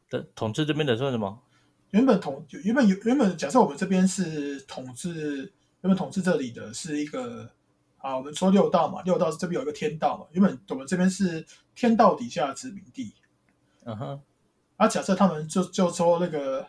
[0.09, 1.41] 的统治这边的算什么？
[1.91, 7.49] 原本统原本原本假设我们这边是统治，原本统治这里的是一个
[7.99, 13.13] 啊，我们说六道嘛，六道这边有一个天道嘛，原本我们这边是天道底下的殖民地。
[13.87, 14.21] 嗯哼，
[14.75, 16.67] 啊，假设他们就就说那个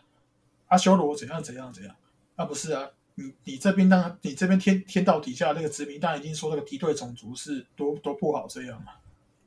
[0.69, 1.93] 阿修罗怎样怎样怎样，
[2.37, 8.93] 啊不是啊，你你这边当然你这边天天道底下那个殖民，当然已经说那个敌对种族是多多不好这样嘛。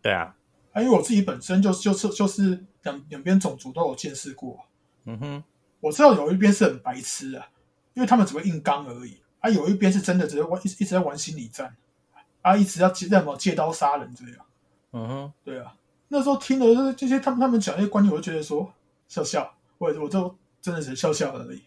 [0.02, 0.36] 对啊，
[0.74, 4.60] 啊，因为我自己本身就就是就是两两边种族都有见识过。
[5.06, 5.44] 嗯哼，
[5.80, 7.48] 我知道有一边是很白痴啊，
[7.94, 9.18] 因为他们只会硬刚而已。
[9.40, 11.74] 啊，有一边是真的只是玩一一直在玩心理战，
[12.42, 14.46] 啊，一直要借什么借刀杀人这样。
[14.92, 15.74] 嗯哼，对啊。
[16.14, 18.70] 那时候听了这些，他们他们讲一些观念，我就觉得说
[19.08, 21.62] 笑笑，我我就真的是笑笑而已。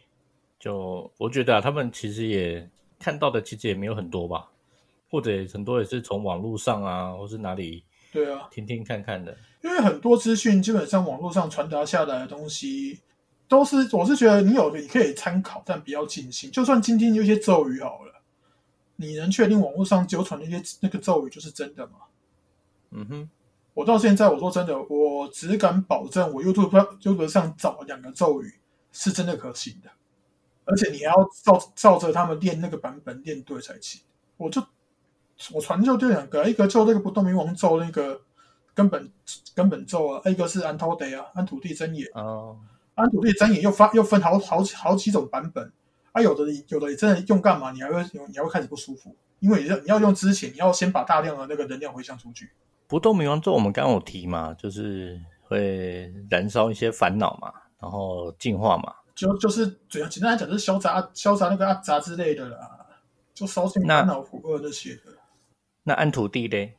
[0.61, 4.46] 就我觉得啊，他们其实也看到的，其实也没有很多吧，
[5.11, 9.35] 或者很多也是从网络上啊，或是哪里对啊听听看看的。
[9.62, 13.00] 因为很多资讯基本上网络上传达下来的东西，
[13.48, 16.50] 都是我是觉得你有的你可以参考，但不要尽信。
[16.50, 18.12] 就算今天有些咒语好了，
[18.96, 21.92] 你能确定网络上流传那些那个咒语就是真的吗？
[22.90, 23.30] 嗯哼。
[23.75, 28.55] 我到现在，我说真的，我只敢保证，我 YouTube YouTube 上找两个咒语
[28.93, 29.91] 是真的可行的，
[30.65, 34.01] 而且你要照照着他们练那个版本练对才行。
[34.37, 34.63] 我就
[35.53, 38.21] 我传就这两个，一个就那个不动明王咒那个
[38.75, 39.11] 根本
[39.57, 42.57] 根本咒啊，一个是安托德啊，安土地真言哦，
[42.95, 45.73] 安土地真言又发又分好好好几种版本
[46.13, 52.51] 啊，有的有的你真的用干嘛，你还会你还会开始不舒服，因为你要你要用之前，你要先把大量的那个能量回向出去。
[52.87, 62.87] 不动明王咒，我们刚刚有提嘛，就是会燃烧一些烦恼嘛，然后净化嘛，就就是主要简单来讲，就是消杂消杂那个阿杂之类的啦，
[63.33, 65.03] 就烧尽烦恼苦厄那些的。
[65.85, 66.77] 那安土地嘞？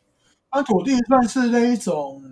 [0.50, 2.24] 安土地算是那一种，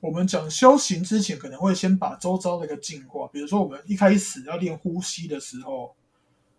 [0.00, 5.94] 我们讲修行之前，可能会先把周遭那个净化，比如说我们一开始要练呼吸的时候，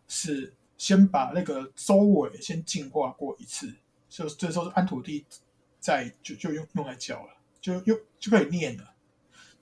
[0.07, 3.73] 是先把那个周围先净化过一次，
[4.07, 5.25] 就这时候是安土地。
[5.79, 8.93] 在就就用用来教了，就用就可以念了。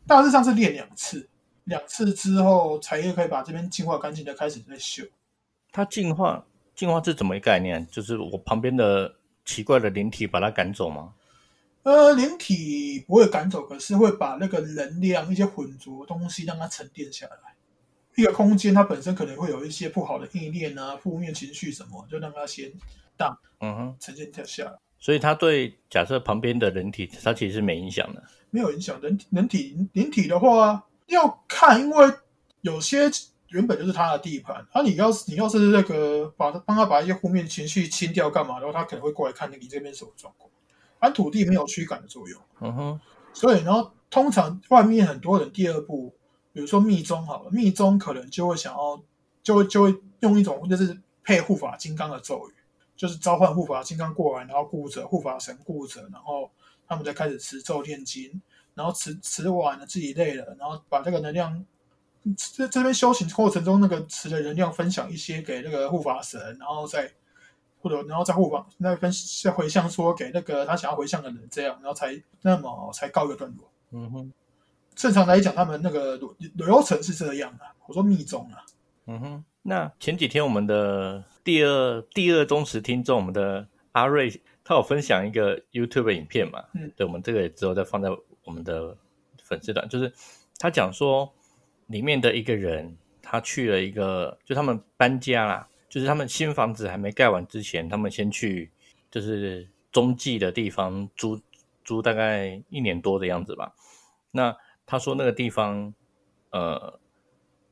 [0.07, 1.27] 大致上是练两次，
[1.65, 5.03] 两次之后，才可以把这边净化干净的，开始在修。
[5.71, 7.85] 它净化净化是怎么一个概念？
[7.91, 11.13] 就是我旁边的奇怪的灵体把它赶走吗？
[11.83, 17.55] 呃，灵体不会赶走，可是会把那个能量、一些浑浊的东西让它沉淀下来。
[18.15, 22.71] 一个空间它本身可能会有一些不好的意念啊、负面情绪什么，就让它先
[23.17, 24.79] 荡，嗯哼，沉淀掉下来。
[24.99, 28.23] 所以它对假设旁边的人体，它其实是没影响的。
[28.49, 28.99] 没有影响。
[29.01, 32.13] 人人体灵体的话要看，因为
[32.61, 33.09] 有些
[33.49, 38.59] 原本就是他的地盘，啊，你要是你要是那个把他帮他把一些负面情绪清掉，干嘛？
[38.59, 40.49] 然后他可能会过来看你这边什么状况。
[40.97, 42.99] 而土地没有驱赶的作用，嗯哼，
[43.33, 46.15] 所以然后通常外面很多人第二步，
[46.51, 49.03] 比如说密宗好了，密宗可能就会想要
[49.43, 52.53] 就会就会用一种就是配护法金刚的咒语，
[52.95, 56.49] 就是召唤护法金刚过来，然后顾着护法神顾着，然后
[56.87, 58.41] 他们再开始持咒念经，
[58.73, 61.65] 然后持持完了自己累了，然后把这个能量
[62.37, 67.11] 这这边修行过程中那个持的能量分享一些给那个护法神，然后再
[67.81, 69.11] 或者然后再护法那分
[69.43, 73.69] 再回向说给那个他想要回向的人，这样然后才那么才告一个段落。
[73.91, 74.33] 嗯哼，
[74.95, 77.65] 正常来讲，他们那个流流程是这样的。
[77.85, 78.65] 我说密宗啊，
[79.05, 79.45] 嗯哼。
[79.67, 86.65] 那前几天我们的第二第二忠实听众，我们的阿瑞，他有分享一个 YouTube 影片嘛？
[86.73, 88.09] 嗯，对，我们这个之后再放在
[88.43, 88.97] 我们的
[89.43, 90.11] 粉丝团，就是
[90.57, 91.31] 他讲说
[91.85, 98.71] 里面的一个人，他去了一个，就他们搬家啦，就是他们新房子还没盖完之前，他们先去
[99.11, 101.39] 就是中继的地方租
[101.83, 103.75] 租大概一年多的样子吧。
[104.31, 105.93] 那他说那个地方，
[106.49, 106.99] 呃，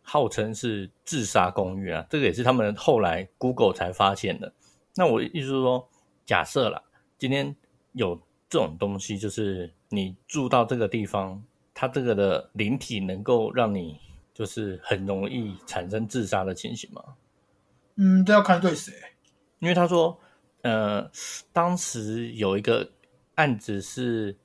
[0.03, 4.53] 号称是自杀公寓啊，这个也是他们后来 Google 才发现的。
[4.95, 5.89] 那我意思是说，
[6.25, 6.81] 假设啦，
[7.17, 7.55] 今天
[7.93, 8.15] 有
[8.47, 11.41] 这种东西，就是你住到这个地方，
[11.73, 13.99] 它这个的灵体能够让你
[14.33, 17.03] 就是很容易产生自杀的情形吗？
[17.95, 18.93] 嗯，这要看对谁。
[19.59, 20.19] 因为他说，
[20.61, 21.09] 呃，
[21.53, 22.91] 当时有一个
[23.35, 24.35] 案子是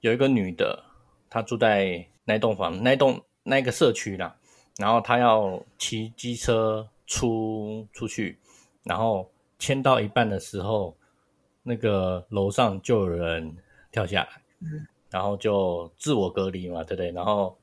[0.00, 0.84] 有一个女的，
[1.28, 4.36] 她住在那栋房、那栋那个社区啦，
[4.80, 8.38] 然后他要骑机车出出去，
[8.82, 10.96] 然后牵到一半的时候，
[11.62, 13.54] 那个楼上就有人
[13.92, 17.10] 跳下来，嗯，然后就自我隔离嘛，对不对？
[17.10, 17.58] 然后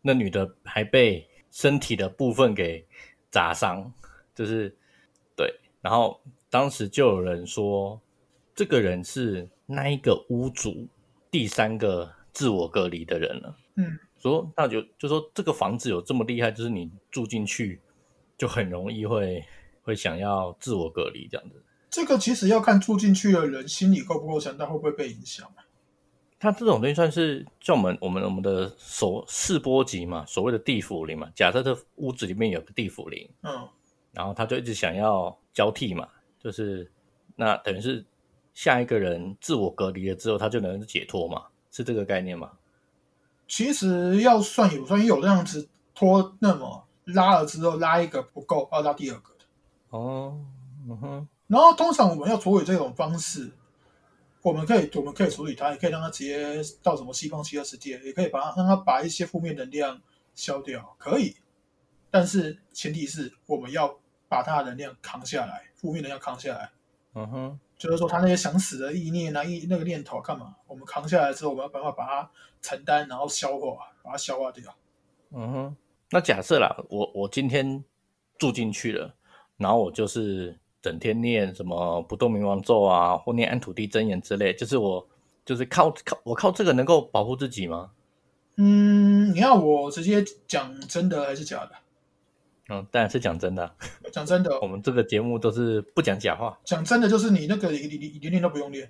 [0.00, 2.82] 那女的还被身体的部分给
[3.30, 3.92] 砸伤，
[4.34, 4.74] 就是
[5.36, 8.00] 对，然后当时就有人说，
[8.54, 10.88] 这个人是那一个屋主
[11.30, 13.56] 第三个自我隔离的人了。
[13.76, 13.98] 嗯，
[14.30, 17.80] 说那就就说这个房子有这么厉害，就是你住进去
[18.38, 19.44] 就很容易会
[19.82, 21.62] 会想要自我隔离这样子。
[21.90, 25.46] 这个其实要看住进去的人心理够不够强大，会不会被影响。
[26.40, 31.30] 它这种东西算是像我们我们我们的所四波级嘛，所谓的地府灵嘛。
[31.34, 33.66] 假设这屋子里面有个地府灵，嗯，
[34.12, 36.08] 然后他就一直想要交替嘛，
[36.38, 36.90] 就是
[37.36, 38.04] 那等于是
[38.52, 42.50] 下一个人自我隔离了之后，他就能解脱嘛，是这个概念吗？
[43.46, 49.44] 其实要算有算，有这样子拖那么拉了之后拉一个不够，要拉第二个的。
[49.90, 50.38] 哦，
[50.88, 53.52] 嗯哼，然后通常我们要处理这种方式，
[54.42, 60.00] 我们可以我们可以处理它，也可以让它直接到什么西方极乐世界，也可以把它让它把一些负面能量
[60.34, 61.36] 消掉，可以。
[62.10, 66.70] 但是前提是我们要把它的能量扛下来，负面能量扛下来，
[67.14, 70.54] 嗯哼，就是说他那些想死的意念啊、意那个念头干嘛？
[70.66, 72.30] 我们扛下来之后，我们要办法把它
[72.62, 74.74] 承担，然后消化，把它消化掉。
[75.32, 75.76] 嗯哼。
[76.10, 77.84] 那假设啦，我我今天
[78.38, 79.14] 住进去了，
[79.58, 85.06] 然后我就是整天念什么不动明王咒啊，或念安土地真言之类，就是我
[85.44, 87.90] 就是靠靠我靠这个能够保护自己吗？
[88.56, 91.72] 嗯，你要我直接讲真的还是假的？
[92.68, 93.74] 嗯，当然是讲真的啊。
[94.12, 96.58] 讲真的我，们这个节目都是不讲假话。
[96.64, 98.88] 讲真的就是你那个你你你连练都不用练。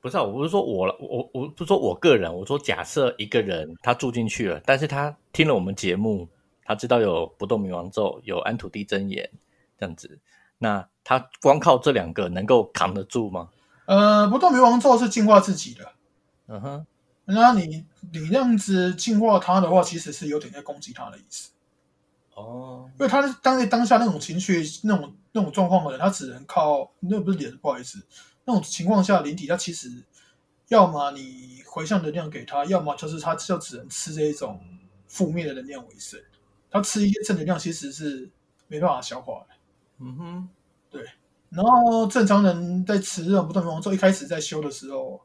[0.00, 6.26] 不是啊，我不是说我了，我我不是说我个人，我说假设一个人他住进去了，但是他听了我们节目，
[6.64, 9.30] 他知道有不动明王咒，有安土地真言
[9.78, 10.18] 这样子，
[10.56, 13.50] 那他光靠这两个能够扛得住吗？
[13.84, 15.92] 呃，不动明王咒是净化自己的，
[16.48, 16.86] 嗯哼，
[17.26, 21.50] 那你你这样子净化他的话，其实是有点在攻击他的意思。
[22.40, 28.02] 哦，因为他当在当下那种情绪、那种那种状况的人，他只能靠那不是脸，不好意思，
[28.44, 29.90] 那种情况下，灵体他其实
[30.68, 34.60] 要么你回向能量给他，要么就是他就只能吃这一种
[35.06, 36.20] 负面的能量为生。
[36.70, 38.30] 他吃一些正能量其实是
[38.68, 39.54] 没办法消化的。
[39.98, 40.48] 嗯哼，
[40.90, 41.04] 对
[41.50, 45.20] 然后正常人在吃这种不动明王咒一开始在修的时候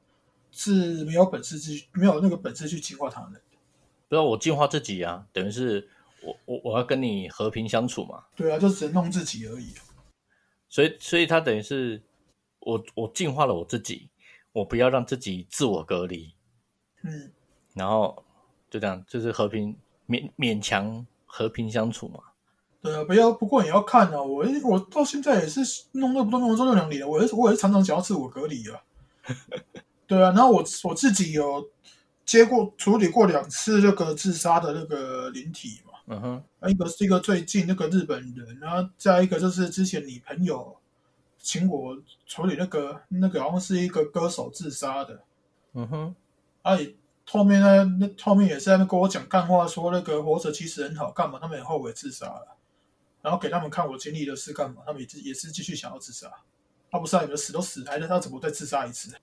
[0.51, 3.39] 是没有本事去没有那个本事去净化他们的。
[4.07, 5.87] 不知道我净化自己啊，等于是
[6.25, 9.73] 我我我要跟你和平相处嘛，对啊，就只能弄自己而已。
[10.67, 12.01] 所以所以他等于是
[12.59, 14.09] 我我净化了我自己，
[14.51, 16.33] 我不要让自己自我隔离，
[17.03, 17.31] 嗯，
[17.73, 18.25] 然后
[18.69, 22.19] 就这样，就是和平勉勉强和平相处嘛。
[22.81, 25.61] 对啊，不要不过也要看啊，我我到现在也是
[25.93, 28.81] 弄那么多弄了这六两年了，我也是我也是常常想要自我隔离啊。
[30.07, 31.67] 对啊，然后我我自己有
[32.25, 40.77] 接过处理过两次那个自杀的那个灵体嘛，嗯哼，一个是一个最近那个日本人，然后再一个就是之前你朋友
[41.37, 41.97] 请我
[42.27, 45.23] 处理那个那个好像是一个歌手自杀的，
[45.73, 46.15] 嗯哼，
[46.61, 46.95] 啊，也
[47.27, 52.55] 后面呢那后面也是在那跟我讲干话，说那个活着其实很好，干嘛他们也后悔自杀了，
[53.23, 56.31] 然后给他们看我经历的事干嘛，他们也是也是继续想要自杀，
[56.91, 59.15] 他不是啊，你们死都死了，还他怎么再自杀一次？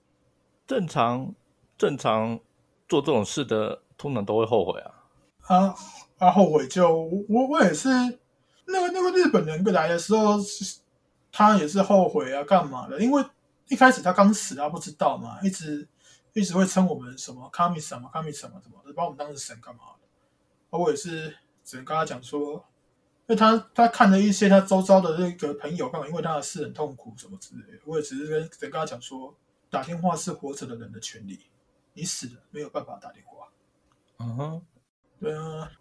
[0.67, 1.33] 正常
[1.77, 2.37] 正常
[2.89, 4.91] 做这种事的，通常都会后悔啊。
[5.47, 5.75] 啊
[6.23, 6.31] 啊！
[6.31, 7.89] 后悔就我我我也是，
[8.65, 10.37] 那个那个日本人来的时候，
[11.31, 12.99] 他也是后悔啊，干嘛的？
[12.99, 13.23] 因为
[13.67, 15.87] 一开始他刚死，他不知道嘛，一直
[16.33, 20.77] 一直会称我们什么卡米什么卡米什么什么的，把我们当成神干嘛的？
[20.77, 22.53] 我也是只能跟他讲说，
[23.27, 29.35] 因为他他看了一些他周遭的那个朋友干嘛，因为他的事很痛苦什么之类的，我也只是跟只能跟他讲说，
[29.69, 31.39] 打电话是活着的人的权利，
[31.93, 33.47] 你死了没有办法打电话。
[34.19, 34.61] 嗯哼，
[35.19, 35.71] 对啊，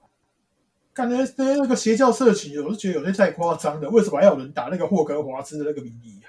[0.95, 3.89] 感觉那些那个邪教社群，我是觉得有些太夸张了。
[3.89, 6.29] 为什么还有人打那个霍格华兹的那个名义啊？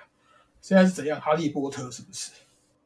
[0.61, 1.19] 现在是怎样？
[1.19, 2.31] 哈利波特是不是？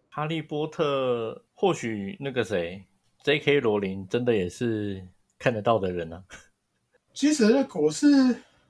[0.09, 2.83] 哈利波特或许那个谁
[3.23, 3.59] ，J.K.
[3.59, 5.05] 罗琳真的也是
[5.37, 6.23] 看得到的人啊。
[7.13, 8.07] 其实那我是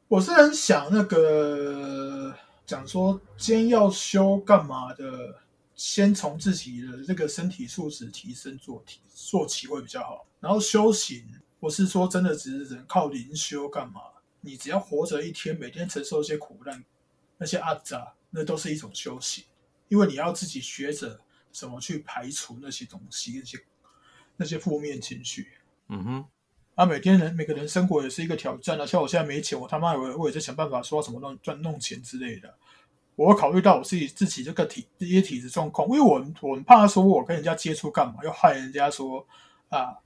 [0.09, 2.33] 我是很想那个
[2.65, 5.35] 讲说，今天要修干嘛的，
[5.75, 10.25] 先从自己的这个身体素质提升做起，做起会比较好。
[10.41, 11.23] 然后修行，
[11.59, 14.01] 我是说真的，只是人靠灵修干嘛？
[14.41, 16.83] 你只要活着一天，每天承受一些苦难，
[17.37, 19.43] 那些阿杂，那都是一种修行，
[19.87, 21.19] 因为你要自己学着
[21.51, 23.59] 怎么去排除那些东西，那些
[24.37, 25.47] 那些负面情绪。
[25.89, 26.25] 嗯哼，
[26.75, 28.85] 啊，每天人每个人生活也是一个挑战啊。
[28.85, 32.53] 像我现在没钱，我他妈我我也在想办法说怎么弄赚弄钱之类的。
[33.15, 39.25] 我会考虑到我自己自己这个体这些体质状况，因为我我很怕说我跟人家接触干嘛，又害人家说
[39.69, 39.97] 啊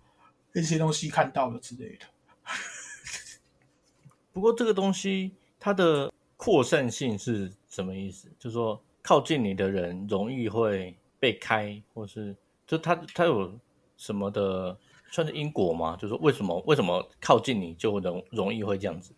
[0.53, 2.05] 一些东西看到了之类的。
[4.33, 8.27] 不过这个东西它的扩散性是什么意思？
[8.39, 12.35] 就是说靠近你的人容易会被开，或是
[12.65, 13.59] 就它它有
[13.97, 14.77] 什么的
[15.11, 15.95] 算是因果吗？
[15.95, 19.13] 就是说为什么为什么靠近你就容容易会这样子？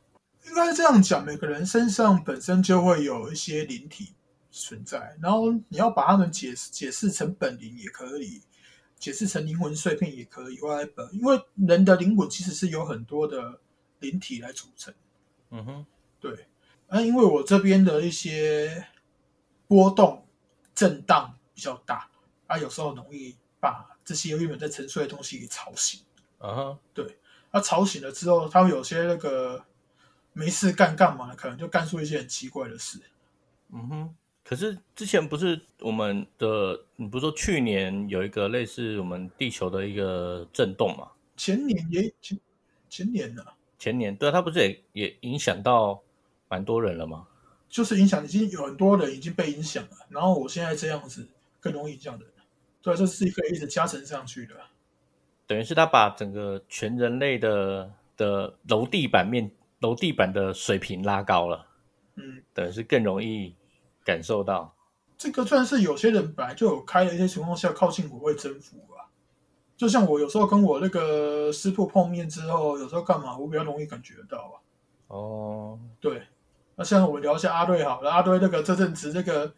[0.47, 4.09] 应该是这样讲，每个人身上本身就会有一些灵体
[4.51, 8.41] 存在，然后你要把它们解释解释成本灵也可以，
[9.03, 10.57] 解释成灵魂碎片也可以。
[10.59, 13.59] whatever，因为人的灵魂其实是有很多的
[13.99, 14.93] 灵体来组成。
[15.49, 15.85] 嗯哼，
[16.21, 16.47] 对，
[16.87, 18.87] 啊，因为我这边的一些
[19.67, 20.25] 波动、
[20.73, 22.09] 震荡比较大，
[22.47, 25.99] 啊，有时候容易把这些原本在沉睡的东西给吵醒。
[26.37, 27.17] 啊哈，对，
[27.51, 29.65] 那、吵醒了之后，他会有些那个
[30.31, 33.01] 没事干干嘛，可能就干出一些很奇怪的事。
[33.73, 34.15] 嗯哼。
[34.43, 41.09] 可是之前不是我们的，你不是说去年有一个类似我们地球的一个震动嘛？
[41.37, 42.39] 前年也前
[42.89, 43.43] 前年呢、
[43.79, 46.01] 前年对啊，它不是也也影响到
[46.49, 47.27] 蛮多人了吗？
[47.69, 51.27] 就是影响已经有很多人已经被影响了，然后我现在这样子
[51.59, 52.29] 更容易影响人。
[52.83, 54.55] 对，这是一个一直加成上去的。
[55.47, 61.65] 等于是他把整个全人类的的楼地板面楼地板的水平拉高了，
[62.15, 63.55] 嗯，等于是更容易
[64.03, 64.75] 感受到。
[65.17, 69.09] 这个算是有些人本来就有开的一些情况下靠近我会征服吧。
[69.77, 74.55] 就像我有时候跟我那个师傅碰面之后，有时候干嘛，我比较容易感觉得到啊。
[75.07, 76.23] 哦，对，
[76.75, 79.53] 那现在我们聊一下阿瑞好了，阿瑞那个这阵子那个，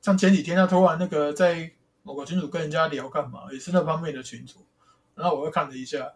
[0.00, 1.70] 像前几天他突然那个在
[2.02, 4.60] 某个群组跟人家聊干嘛，也是那方面的群组，
[5.14, 6.12] 然后我又看了一下，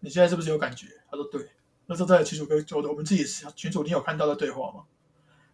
[0.00, 0.86] 你现在是不是有感觉？
[1.10, 1.50] 他说对，
[1.86, 4.84] 那时候在群组跟我我们自己群组，你有看到的对话吗？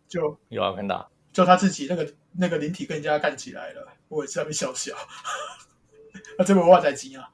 [0.09, 1.11] 就有啊，看到。
[1.33, 4.95] 就他自己那个那个灵体跟人家干起来了，我也是在那边笑笑，
[6.39, 7.31] 那这边我在急啊。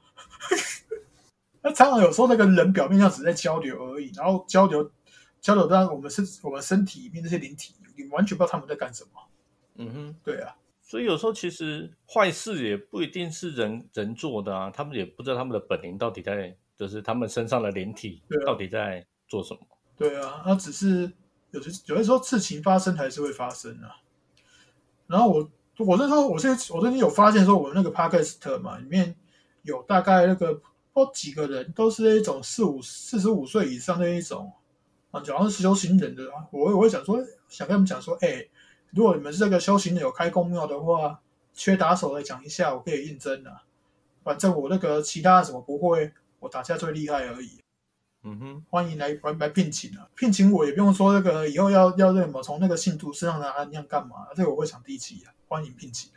[1.61, 4.91] 那常常有时候那个人表面上只是在交流而已，然后交流
[5.41, 9.09] 交流到我们身我们身体里面那些灵体，你完全不知道他们在干什么。
[9.77, 19.59] 嗯哼，对啊，所以有时候其实坏事也不一定是人人做的啊，他们也不知道他们的本灵到底在，就是他们身上的灵体到底在做什么。
[19.97, 21.11] 对啊，那只是
[21.55, 23.95] 有些有些时候事情发生还是会发生啊。
[25.07, 29.15] 然后我我那时候我现在我最近有发现说，我们那个 podcast 嘛，里面
[29.63, 30.61] 有大概那个
[30.93, 34.51] 不几个人都是那种四五四十五岁以上的一种
[35.11, 38.47] 啊，主要是修行人的啊，我我会想说，想跟他们讲说，哎，
[38.91, 41.19] 如果你们是这个修行人有开公庙的话，
[41.53, 43.51] 缺打手来讲一下，我可以应征的。
[44.23, 47.59] 反正我那个其他什么不会，我打架最厉害而已。
[48.27, 50.09] 嗯哼，欢迎来来来聘请啊！
[50.15, 54.15] 聘请我也不用说那个以后要要什么从那个信徒身上拿按量干嘛？
[54.35, 56.09] 这个我会想第七啊，欢迎聘请。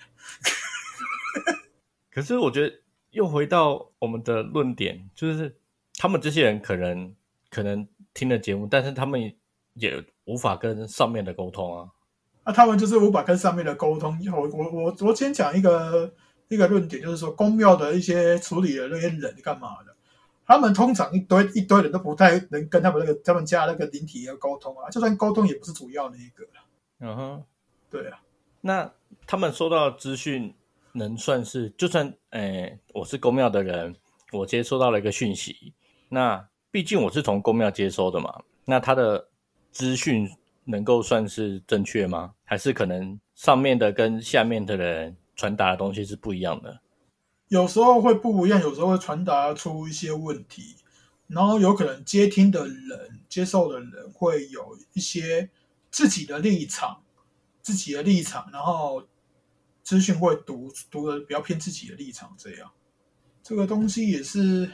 [2.11, 2.75] 可是我觉得
[3.11, 5.55] 又回到我们的论点，就是
[5.97, 7.15] 他们这些人可能
[7.51, 9.21] 可能听了节目，但是他们
[9.75, 11.91] 也无法跟上面的沟通啊。
[12.47, 14.19] 那他们就是无法跟上面的沟通。
[14.33, 16.11] 我我我昨天讲一个
[16.49, 19.88] 一个论点，就是说公庙的一些处理的那些人干嘛的？
[20.49, 26.45] 他们通常一堆一堆人都不太能跟他们那个他们家那个灵体要沟通啊，就算沟通也不是主要的一个。
[27.01, 27.45] 嗯哼，
[27.91, 28.19] 对啊。
[28.63, 28.91] 那
[29.27, 30.55] 他们收到资讯
[30.93, 33.95] 能算是，就算诶，我是公庙的人，
[34.33, 35.75] 我接收到了一个讯息，
[36.09, 39.29] 那毕竟我是从公庙接收的嘛，那他的
[39.71, 40.29] 资讯
[40.65, 42.33] 能够算是正确吗？
[42.45, 46.81] 还是可能上面的跟下面的人传达的东西是不一样的？
[47.49, 50.77] 有时候会不一样，有时候会传达出一些问题，
[51.27, 55.49] 然后有可能接听的人、接受的人会有一些
[55.91, 57.03] 自己的立场，
[57.63, 59.03] 自己的立场，然后
[59.83, 62.71] 资讯会读读的比较偏自己的立场，这样
[63.43, 64.71] 这个东西也是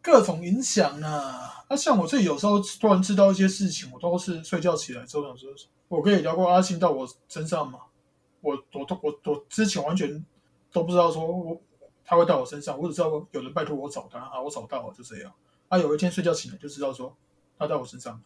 [0.00, 1.34] 各种影响呢。
[1.68, 5.50] 那像我自己有时候突然知道一些事情，我都是睡觉起来之后想说，
[5.88, 7.80] 我可以聊过阿信到我身上吗？
[8.40, 10.24] 我我我我之前完全。
[10.74, 11.62] 都不知道说我
[12.04, 15.32] 他会到我身上，我只知道有人拜托我找他啊，我找到了就这样。
[15.68, 17.16] 啊，有一天睡觉醒来就知道说
[17.56, 18.20] 他在我身上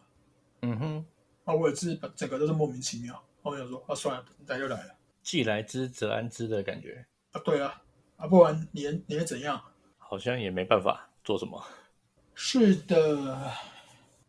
[0.63, 1.05] 嗯哼，
[1.45, 3.23] 啊，我也是整个都是莫名其妙。
[3.43, 7.39] 我想说啊，算了，来就来了，既来之则安之的感觉啊。
[7.45, 7.81] 对啊，
[8.17, 9.61] 啊，不然你你会怎样？
[9.99, 11.63] 好像也没办法做什么。
[12.33, 13.53] 是的，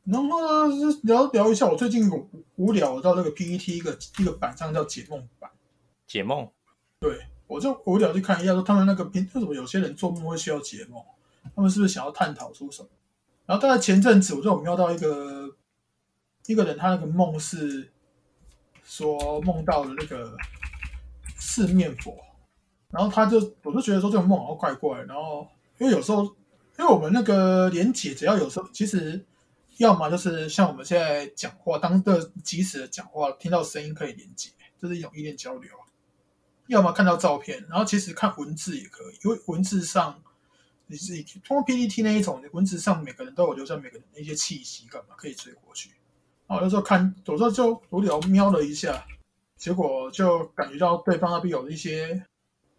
[0.04, 0.68] 然后
[1.04, 5.50] 聊聊一下，我最近无无聊到那个 PPT 一个一个版上叫解梦版，
[6.06, 6.48] 解梦，
[7.00, 7.26] 对。
[7.50, 11.02] 我就无聊去看一下，说他们那个为什么有些人做梦会需要解梦？
[11.56, 12.88] 他们是不是想要探讨出什么？
[13.44, 15.52] 然后大概前阵子，我就有瞄到一个
[16.46, 17.90] 一个人，他那个梦是
[18.84, 20.36] 说梦到了那个
[21.40, 22.16] 四面佛，
[22.88, 25.02] 然后他就我就觉得说这个梦好怪怪。
[25.02, 25.48] 然后
[25.78, 26.22] 因为有时候，
[26.78, 29.26] 因为我们那个连解，只要有时候其实
[29.78, 35.68] 要么就是像我们现在讲话，当个即时的讲话，听到声音可以连接，这是一种意念交流。
[36.70, 40.22] 要么看到照片，然后其实看文字也可以，因为文字上
[40.86, 45.90] 你自己通过 PPT 那一种，文字上每个人都有留下每个人的一些气息，干嘛可以追过去。
[46.46, 49.04] 然后有时候看，有时候就无聊瞄了一下，
[49.56, 52.24] 结果就感觉到对方那边有一些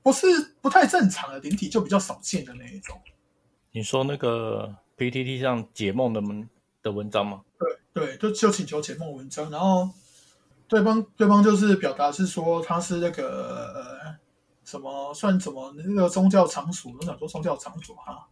[0.01, 0.25] 不是
[0.61, 2.99] 不太正常的灵体，就比较少见的那一种。
[3.71, 6.49] 你说那个 PPT 上解梦的文
[6.81, 7.41] 的文章吗？
[7.59, 9.89] 对对，就就请求解梦文章，然后。
[10.71, 14.15] 对方对方就是表达是说他是那个
[14.63, 18.25] 什么算什么那个宗教场所，我想说宗教场所哈，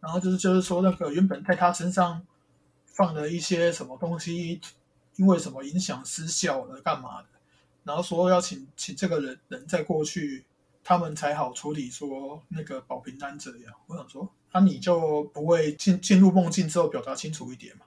[0.00, 2.24] 然后就是就是说那个原本在他身上
[2.86, 4.58] 放的一些什么东西，
[5.16, 7.28] 因为什么影响失效了干嘛的，
[7.84, 10.46] 然后说要请请这个人人再过去，
[10.82, 13.74] 他们才好处理说那个保平安这样。
[13.88, 17.84] 我想说，那你就不会进进入梦境之后表达清楚一点嘛？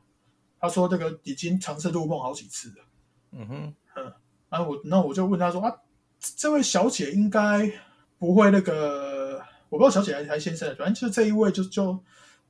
[0.60, 2.86] 他说这个已经尝试入梦好几次了。
[3.32, 4.14] 嗯哼，嗯，
[4.50, 5.74] 然后我那我就问他说啊，
[6.20, 7.72] 这位小姐应该
[8.18, 12.04] 不会那个，我不知道小姐还还先生，反正就是这一位就就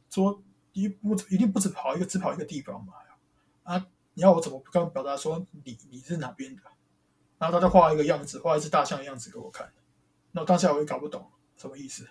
[0.09, 0.41] 说
[0.73, 2.93] 一不一定不止跑一个，只跑一个地方嘛。
[3.63, 6.61] 啊，你要我怎么刚表达说你你是哪边的？
[7.37, 9.71] 然后他就画一个样子，画一只大象的样子给我看。
[10.31, 11.25] 那当下我也搞不懂
[11.57, 12.07] 什么意思，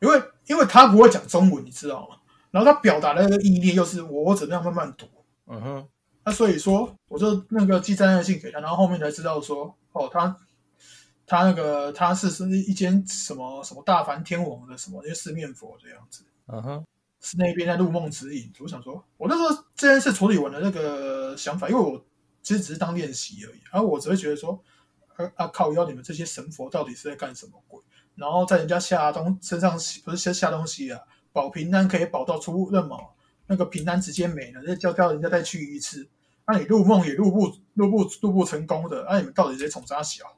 [0.00, 2.16] 因为因为他不会讲中文，你知道吗？
[2.50, 5.06] 然后他表达的那个意念又是我我怎么样慢慢读，
[5.46, 5.88] 嗯哼。
[6.24, 10.36] 那所以说，我就那个寄灾难信给他，然后后面才知道说，哦，他
[11.26, 16.84] 他那个他是是一间什么什么大梵天王的什么因为四面佛这样子，嗯哼，
[17.20, 18.50] 是那边在入梦指引。
[18.60, 22.02] 我想说，我那时候这件事处理完的那个想法，因为我
[22.42, 24.58] 其实只是当练习而已，然后我只会觉得说，
[25.16, 27.80] 啊啊靠，要你们这些神佛到底是在干什么鬼？
[28.14, 29.72] 然后在人家下东身上
[30.04, 31.00] 不是先下东西啊，
[31.32, 33.13] 保平安可以保到出任毛。
[33.46, 36.08] 那个平安直接没了，再叫叫人家再去一次。
[36.46, 40.36] 那你入梦也入不入不入不成功的，那你们到底谁宠啥小？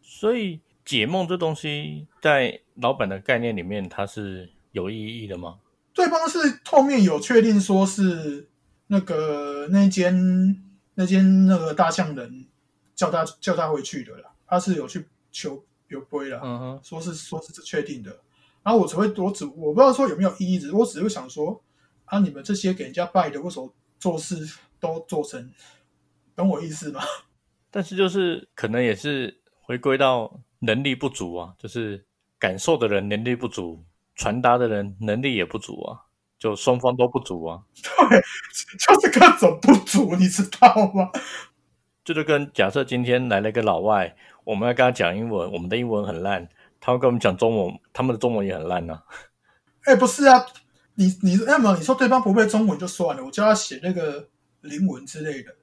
[0.00, 5.58] 所以解梦这东西在老板的概念里面，它是有意义的吗？
[5.92, 8.48] 对方是后面有确定说是
[8.88, 10.62] 那个那间
[10.94, 12.46] 那间那个大象人
[12.94, 18.10] 叫他叫他回去的啦，他是有去求有归了，嗯哼，说是说是确定的。
[18.62, 21.62] 然后我只会我只我不知道说有没有意义，只是我只是想说
[22.06, 24.36] 啊，你们这些给人家拜的，为什么做事
[24.78, 25.50] 都做成，
[26.36, 27.00] 懂我意思吗？
[27.70, 32.06] 但是就是可能也是回归到能力不足啊，就是
[32.38, 33.84] 感受的人能力不足，
[34.14, 36.06] 传达的人能力也不足啊，
[36.38, 37.62] 就双方都不足啊。
[38.10, 38.20] 对，
[38.78, 41.10] 就是各种不足，你知道吗？
[42.04, 46.48] 这 就跟假设今天来了一个老外，我们要跟他讲英文，我们的英文很烂，
[46.78, 49.02] 他会跟我们讲中文，他们的中文也很烂呢、
[49.84, 50.44] 哎，不是啊，
[50.94, 54.28] 你你要么你说对方不会中文就算了，我叫他写那个
[54.60, 55.54] 灵文之类的，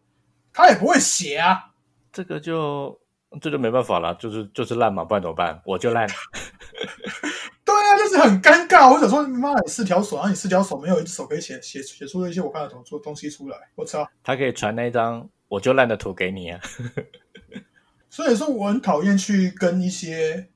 [0.51, 1.71] 他也不会写啊。
[2.11, 2.99] 这个就
[3.39, 5.61] 这就没办法了，就是就是烂嘛，不然怎么办？
[5.65, 6.05] 我就烂。
[7.63, 8.91] 对啊，就是很尴尬。
[8.91, 14.05] 我想说，妈，你四条手，然后你四条手没有一只手可以写写写出一些我看得懂的东西出来，我操！
[14.21, 16.59] 他可以传那一张我就烂的图给你啊。
[18.09, 20.49] 所以说，我很讨厌去跟一些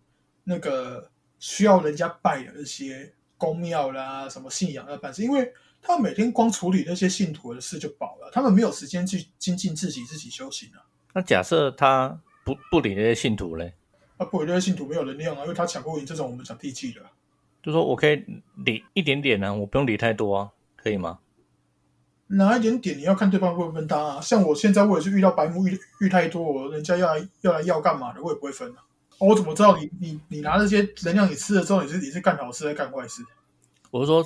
[0.43, 1.09] 那个
[1.39, 10.86] 需要人家拜的那些宫庙啦、什么信仰的办事，因为他们每天光处理那些信徒的事就饱了，他们没有时间去精进自己、自己修行啊。
[11.14, 13.74] 那假设他不不理那些信徒嘞，
[14.18, 17.02] 啊，不，理那些信徒没有能量啊，因为他抢不赢这种我们讲地气的。
[17.62, 18.24] 就说我可以
[18.64, 21.20] 理一点点呢、我不用理太多啊，可以吗？
[22.28, 24.22] 哪一点点你要看对方会不会分他啊。
[24.22, 28.84] 像我现在我也是遇到白目遇遇太多，人家要来要来要干嘛的，我也不会分啊。
[29.20, 33.24] 哦我怎么知道你你你拿这些能量你吃了之后，你是你是干好事还是干坏事？
[33.91, 34.26] 我是说，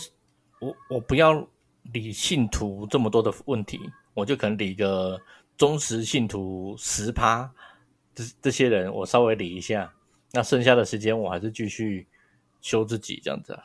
[0.60, 1.48] 我我不要
[1.94, 3.80] 理信徒这么多的问题，
[4.14, 5.20] 我就可能理个
[5.58, 7.52] 忠实信徒十趴，
[8.16, 9.94] 这这些人我稍微理一下，
[10.32, 12.08] 那剩下的时间我还是继续
[12.62, 13.64] 修自己这样子啊。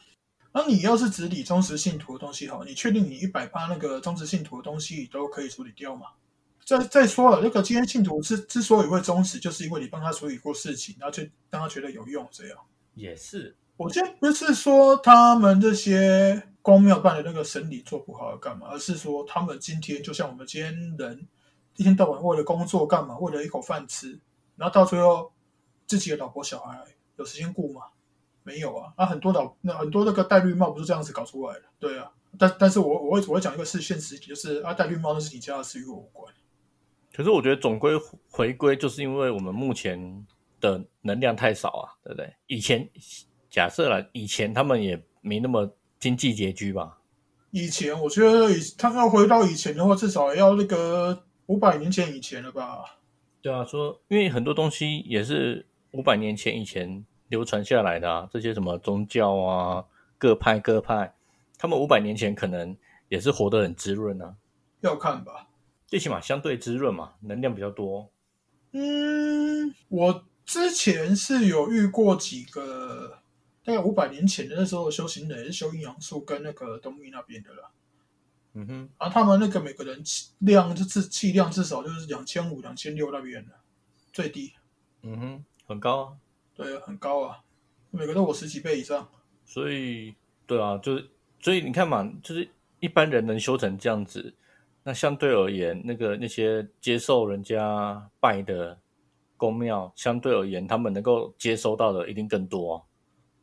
[0.52, 6.08] 那你要是只理忠实信徒的东西，好，你确定你一百趴那个忠实信徒的东西都可以处理掉吗？
[6.64, 12.58] 再再说了，那个今天信徒之之所以会忠实，就是因为你帮他处理过事情，然后就让他觉得有用，这样。
[12.94, 21.26] 也是，我今天不是说他们这些公庙办的那个审理做不好要干嘛，而是说他们今天就像我们今天人
[21.76, 24.18] 一天到晚为了工作干嘛，为了一口饭吃，
[24.56, 25.32] 然后到最后
[25.86, 26.82] 自己的老婆小孩
[27.16, 27.82] 有时间顾吗？
[28.42, 36.32] 没有啊，啊很多老那很多那个戴绿帽不是这样子搞出来的，对啊，但但是我我会我会讲一个是现实就是啊戴绿帽那是你家的事，与我无关。
[37.14, 37.92] 可是我觉得总归
[38.28, 40.26] 回归，就是因为我们目前
[40.60, 42.34] 的能量太少啊，对不对？
[42.48, 42.88] 以前
[43.48, 46.98] 假设了，以前他们也没那么经济拮据吧？
[47.52, 52.98] 以前我觉得以他要回到以前的话，至少要那个五百年前以前了吧？
[53.40, 59.84] 对啊，说因为很多东西也是五百年前以前流传下来的啊，这些什么宗教啊，
[60.18, 61.14] 各派各派，
[61.56, 62.76] 他们五百年前可能
[63.08, 64.34] 也是活得很滋润啊，
[64.80, 65.46] 要看吧。
[65.86, 68.10] 最起码相对滋润嘛，能量比较多。
[68.72, 73.22] 嗯，我之前是有遇过几个，
[73.64, 77.70] 大概五百年前的那时候修行人，是修阴阳术跟那个东域那边的啦。
[78.54, 83.52] 嗯哼，啊，他们那个每个人气量就是气量至少就是两千五、两千六那边的
[84.12, 84.52] 最低，
[85.02, 86.12] 嗯哼，很高啊。
[86.54, 87.40] 对，很高啊，
[87.90, 89.08] 每个都我十几倍以上。
[89.44, 90.14] 所以，
[90.46, 91.10] 对啊，就是
[91.40, 94.32] 所以你看嘛，就是一般人能修成这样子，
[94.84, 98.78] 那相对而言，那个那些接受人家拜的
[99.36, 102.82] 宫庙，相对而言，他们能够接收到的一定更多啊、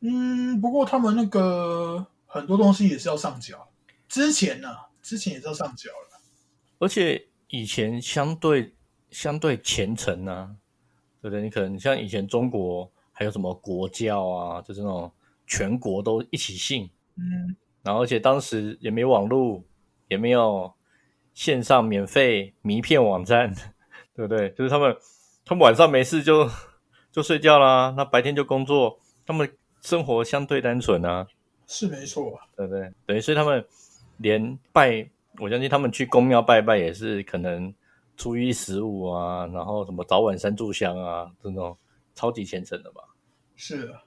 [0.00, 3.68] 嗯，不过他们那个很多东西也是要上缴，
[4.08, 4.68] 之前呢、
[5.02, 6.20] 之前也是要上缴了。
[6.78, 8.72] 而且以前相对
[9.10, 10.54] 相对虔诚啊，
[11.20, 11.42] 对不对？
[11.42, 15.12] 你可能像以前中国还有什么国教啊，就是那种
[15.46, 19.62] 全国都一起信，嗯，然后而且当时也没网络，
[20.08, 20.72] 也没有
[21.34, 23.54] 线上免费迷片网站，
[24.14, 24.50] 对不对？
[24.50, 24.96] 就是他们
[25.44, 26.48] 他们晚上没事就
[27.10, 31.26] 就睡觉啦，那白天就工作，他们生活相对单纯啊，
[31.66, 32.46] 是没错啊。
[32.56, 32.92] 对不对？
[33.06, 33.64] 等于所以他们
[34.18, 35.08] 连拜，
[35.38, 37.74] 我相信他们去公庙拜拜也是可能
[38.16, 41.76] 初一十五啊，然后什么早晚三炷香啊，这种
[42.14, 43.02] 超级虔诚的吧。
[43.56, 44.00] 是的，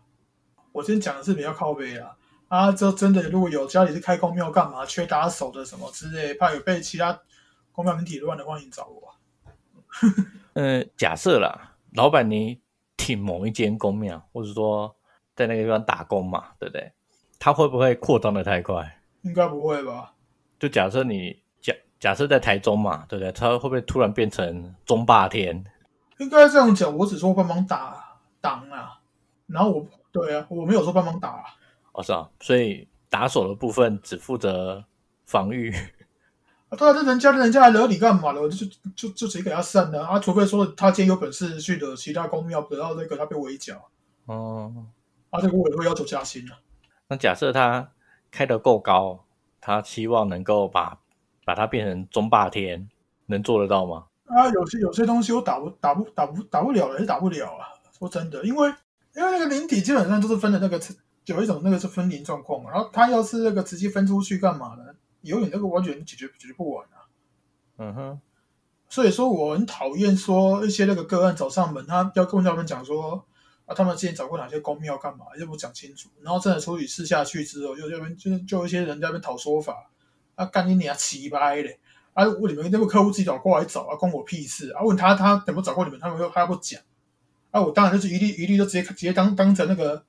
[0.72, 2.16] 我今天讲的是比较靠背啊。
[2.48, 7.20] 啊，这真的如果有家里是开公庙干嘛，缺打手的什么之类，怕有被其他
[7.72, 9.12] 公庙人体乱的，欢迎找我啊。
[10.54, 12.62] 嗯， 假设啦，老板你
[12.96, 14.96] 挺某一间公庙，或者说
[15.36, 16.92] 在那个地方打工嘛，对不对？
[17.40, 19.02] 他会不会扩张的太快？
[19.24, 20.14] 应该不会吧？
[20.60, 23.32] 就假设你假假设在台中嘛，对不对？
[23.32, 25.66] 他会不会突然变成中霸天？
[26.20, 29.00] 应该这样讲，我只说帮忙打挡啊，
[29.48, 31.44] 然后我对啊，我没有说帮忙打、啊。
[31.96, 34.84] 哦，是啊，所以打手的部分只负责
[35.26, 35.74] 防御。
[36.68, 38.42] 啊，对啊，这人家人家来惹你干嘛了？
[38.42, 38.66] 我就
[38.96, 40.20] 就就直接给他散了啊！
[40.20, 43.90] 除非说他今天有本事去惹其他公庙，得到那个他被围剿
[44.26, 44.88] 哦，
[45.30, 46.60] 啊，这个我也会要求加薪啊。
[47.08, 47.92] 那假设他
[48.30, 49.26] 开得够高，
[49.62, 51.00] 他希望能够把
[51.46, 52.90] 把它变成中霸天，
[53.28, 54.08] 能做得到吗？
[54.26, 57.72] 啊，有些有些东西我打不打不打不打不了了，是打不了啊。
[57.98, 58.68] 说真的，因为
[59.16, 60.78] 因为那个灵体基本上都是分的那个
[61.26, 64.84] 有一种那个是分离状况嘛，然后他要是那个直接分出去干嘛呢？
[65.22, 67.06] 有你那个完全解决解决不完啊。
[67.78, 68.20] 嗯哼，
[68.90, 73.26] 所以说我很讨厌说一些那个个案找上门，他要跟他们讲说
[73.66, 79.90] 啊，他们之前找过哪些公庙干嘛，又不讲清楚，然后真的处理事下去之后，又这边就就一些人在那边讨说法，
[80.36, 81.80] 啊，干你娘奇掰嘞！
[82.14, 84.82] 啊，我你们那个客户自己找过来找啊，关我屁事啊！
[84.82, 86.80] 问他他有没有找过你们，他们又他不讲，
[87.52, 90.06] 啊，我当然就是一律一律就直接直接当当成那个，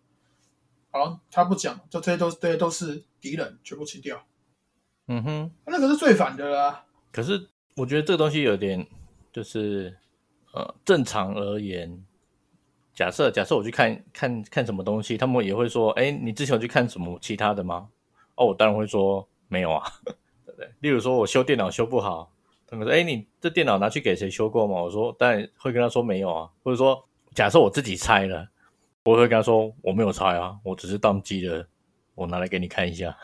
[0.90, 4.24] 好，他不讲，就这些都这些都是敌人，全部清掉。
[5.08, 6.84] 嗯哼，那个是最反的啦。
[7.12, 8.86] 可是我觉得这个东西有点，
[9.32, 9.96] 就是
[10.52, 12.04] 呃，正常而言，
[12.94, 17.88] 假设假设我去看看看什么东西，他们也会说，哎，你之前有去看什么其他的吗？
[18.34, 19.84] 哦，我当然会说没有啊。
[20.56, 22.32] 对，例如说我修电脑修不好，
[22.66, 28.48] 他们说：“哎，你这电脑拿去给谁修过吗？”我说：“当然会跟他说没有啊。”或者说，假设我自己拆了，
[29.12, 31.66] 我会跟他说：“我没有拆啊，我只是宕机了，
[32.14, 33.16] 我拿来给你看一下。”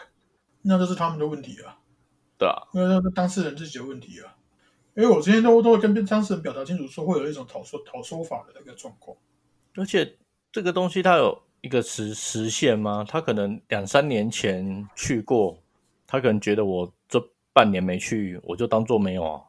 [0.63, 1.79] 那就是他们的问题啊。
[2.39, 4.37] 对啊，因为那是当事人自己的问题啊。
[4.95, 9.17] 因为我之前都都会跟当事人表达清楚，说会有一种讨说讨说法的那个状况。
[9.75, 10.17] 而且
[10.51, 13.05] 这个东西它有一个时时限吗？
[13.07, 15.59] 他可能两三年前去过，
[16.07, 17.23] 他可能觉得我这。
[17.55, 19.43] 半年没去，我就当做没有啊。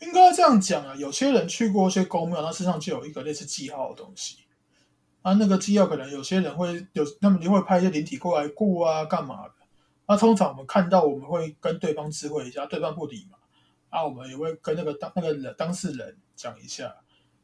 [0.00, 4.41] 应该这样讲啊，有些人去过一些公庙，他身上就有一个类似记号的东西。
[5.22, 9.54] 啊，那个机要可能有些人会有，他们就会派一些灵体过来顾啊，干嘛的？
[10.06, 13.38] 那通常我们看到，我们会跟对方知会一下，对方不理嘛。
[13.90, 16.94] 啊，我们也会跟那个当那个人当事人讲一下。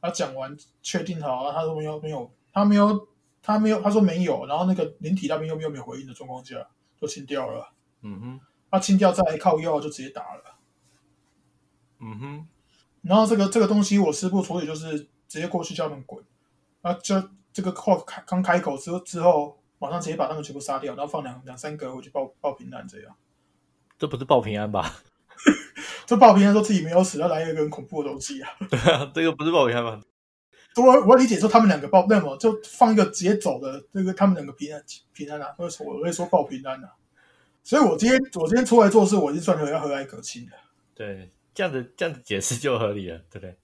[0.00, 3.08] 啊，讲完确定好啊，他说没有没有，他没有
[3.42, 6.66] 他没有，他说没有，然后那个灵体那边又没有没有回应的状况下，
[7.00, 7.72] 就清掉了。
[8.02, 8.40] 嗯哼。
[8.70, 10.42] 他清掉再来靠药就直接打了，
[12.00, 12.46] 嗯哼，
[13.00, 16.22] 然后这个这个东西我师傅处理就是直接过去叫他们滚，
[16.82, 17.14] 啊，就
[17.52, 23.14] 这个话开刚开口之之后，马上直接把他们全部杀掉，然后放两两三个回去报报平安这样，
[23.98, 24.96] 这不是报平安吧？
[26.06, 28.50] 这报平安说自己没有死，要来一个很恐怖的东西啊！
[28.70, 30.00] 对啊，这个不是报平安吧？
[30.76, 34.82] 我我理解说他们两个报那么就放一个直接走的这个他们两个平安
[35.12, 36.92] 平安啊，我我会说报平安啊。
[37.64, 40.52] 所以，我今天我今天出来做事，我已经算要和蔼可亲的。
[40.94, 43.58] 对，这样子这样子解释就合理了，对不对？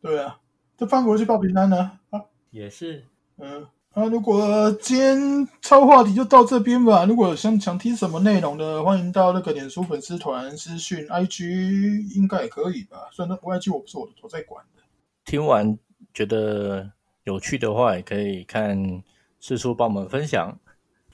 [0.00, 0.38] 对啊，
[0.78, 1.98] 就放回去报平安呢。
[2.10, 3.04] 啊，也是。
[3.36, 7.04] 嗯，啊，如果今天超话题就到这边吧。
[7.04, 13.08] 如果想想听什么内容的，欢迎到那个脸书粉丝团私讯，IG 应该也可以吧。
[13.12, 14.82] 虽然那 IG 我不是我我在管的。
[15.24, 15.78] 听完
[16.12, 16.90] 觉得
[17.24, 19.02] 有趣的话，也可以看
[19.38, 20.58] 四叔帮我们分享。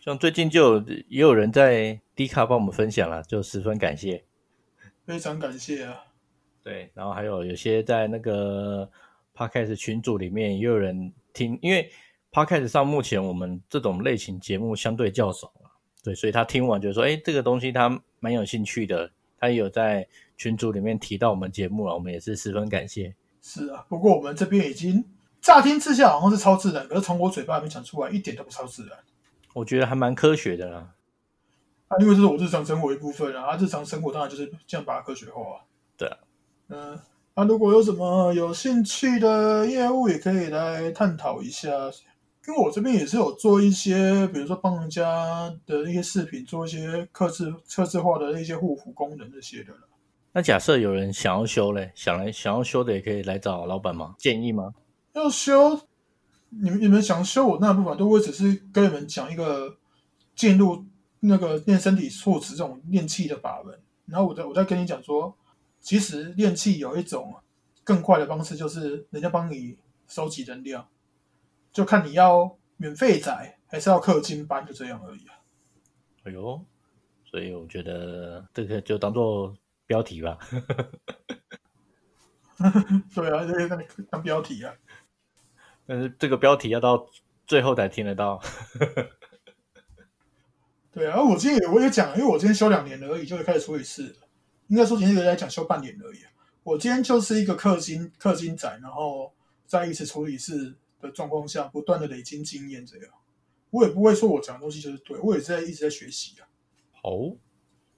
[0.00, 0.78] 像最近就
[1.08, 4.22] 也有人在 D 卡帮我们分享了，就十分感谢，
[5.06, 6.04] 非常感谢啊！
[6.62, 8.88] 对，然后还有有些在那个
[9.34, 11.92] Podcast 群组里面也有人听，因为
[12.32, 15.70] Podcast 上目前我们这种类型节目相对较少了，
[16.02, 20.08] 对，所以他听完就说：“哎，这个东西他蛮有兴趣的。”他也有在
[20.38, 23.14] 群组里面提到我们节目了，我们也是十分感谢。
[23.42, 25.04] 是啊，不过我们这边已经
[25.42, 28.98] 乍听之下好像是超自然，可是从我嘴巴里面讲出来一点都不超自然。
[29.52, 30.94] 我觉得还蛮科学的啦，
[31.88, 35.66] 啊，因为这是我日常生活一部分啊，日常生活当然就是这样把它科学化。
[35.98, 36.16] 对啊，
[36.68, 36.98] 嗯，
[37.34, 41.68] 啊，如果有什么有兴趣的业务，也可以来探讨一下。
[42.46, 49.72] 因为我这边也是有做一些，比如说帮人家的一些视频，做一些刻字、刻字化的一些护肤功能这些的
[50.32, 54.14] 那假设有人想要修嘞，想来想要修的，也可以来找老板吗？
[54.18, 54.72] 建议吗？
[55.14, 55.80] 要修。
[56.50, 59.76] 你们你们想修我那部分，都会只是跟你们讲一个
[60.36, 60.84] 进入
[61.18, 63.76] 那个练身体措辞这种练气的法门，
[64.06, 65.34] 然后我再我再跟你讲说，
[65.84, 67.36] 其实练气有一种
[67.84, 69.76] 更快的方式，就是人家帮你
[70.08, 70.88] 收集能量，
[71.70, 75.36] 就看你要免费载还是要氪金班，就这样而已啊。
[76.22, 76.64] 哎呦，
[77.26, 79.54] 所以我觉得这个就当做
[79.86, 80.38] 标题吧。
[83.14, 84.74] 对啊，这个当标题啊。
[85.86, 87.06] 但是这个标题要到
[87.46, 88.40] 最后才听得到。
[90.90, 94.16] 对啊，我今天也我也讲，因为我今天休两年而已，就会开始处理事。
[94.68, 96.18] 应该说今天在讲休半年而已。
[96.62, 99.32] 我今天就是一个氪金氪金仔，然后
[99.66, 103.06] 在一次处理事的状况下，不断的累积经验，这样。
[103.70, 106.48] 我也不会说我讲的东西就是对，我也是在一直在学习啊。
[107.02, 107.10] 好，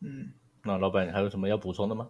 [0.00, 0.32] 嗯，
[0.64, 2.08] 那老板还有什么要补充的吗？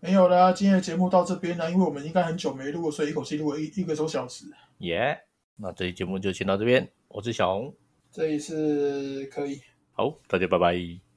[0.00, 4.44] 没有啦，今天的节目到这边啦，因为我们应该很久没录，所以一口气录了一一个多小时。
[4.78, 5.18] 耶，
[5.56, 6.88] 那这期节目就先到这边。
[7.08, 7.74] 我是小红，
[8.12, 9.60] 这一次可以。
[9.92, 11.07] 好，大家拜拜。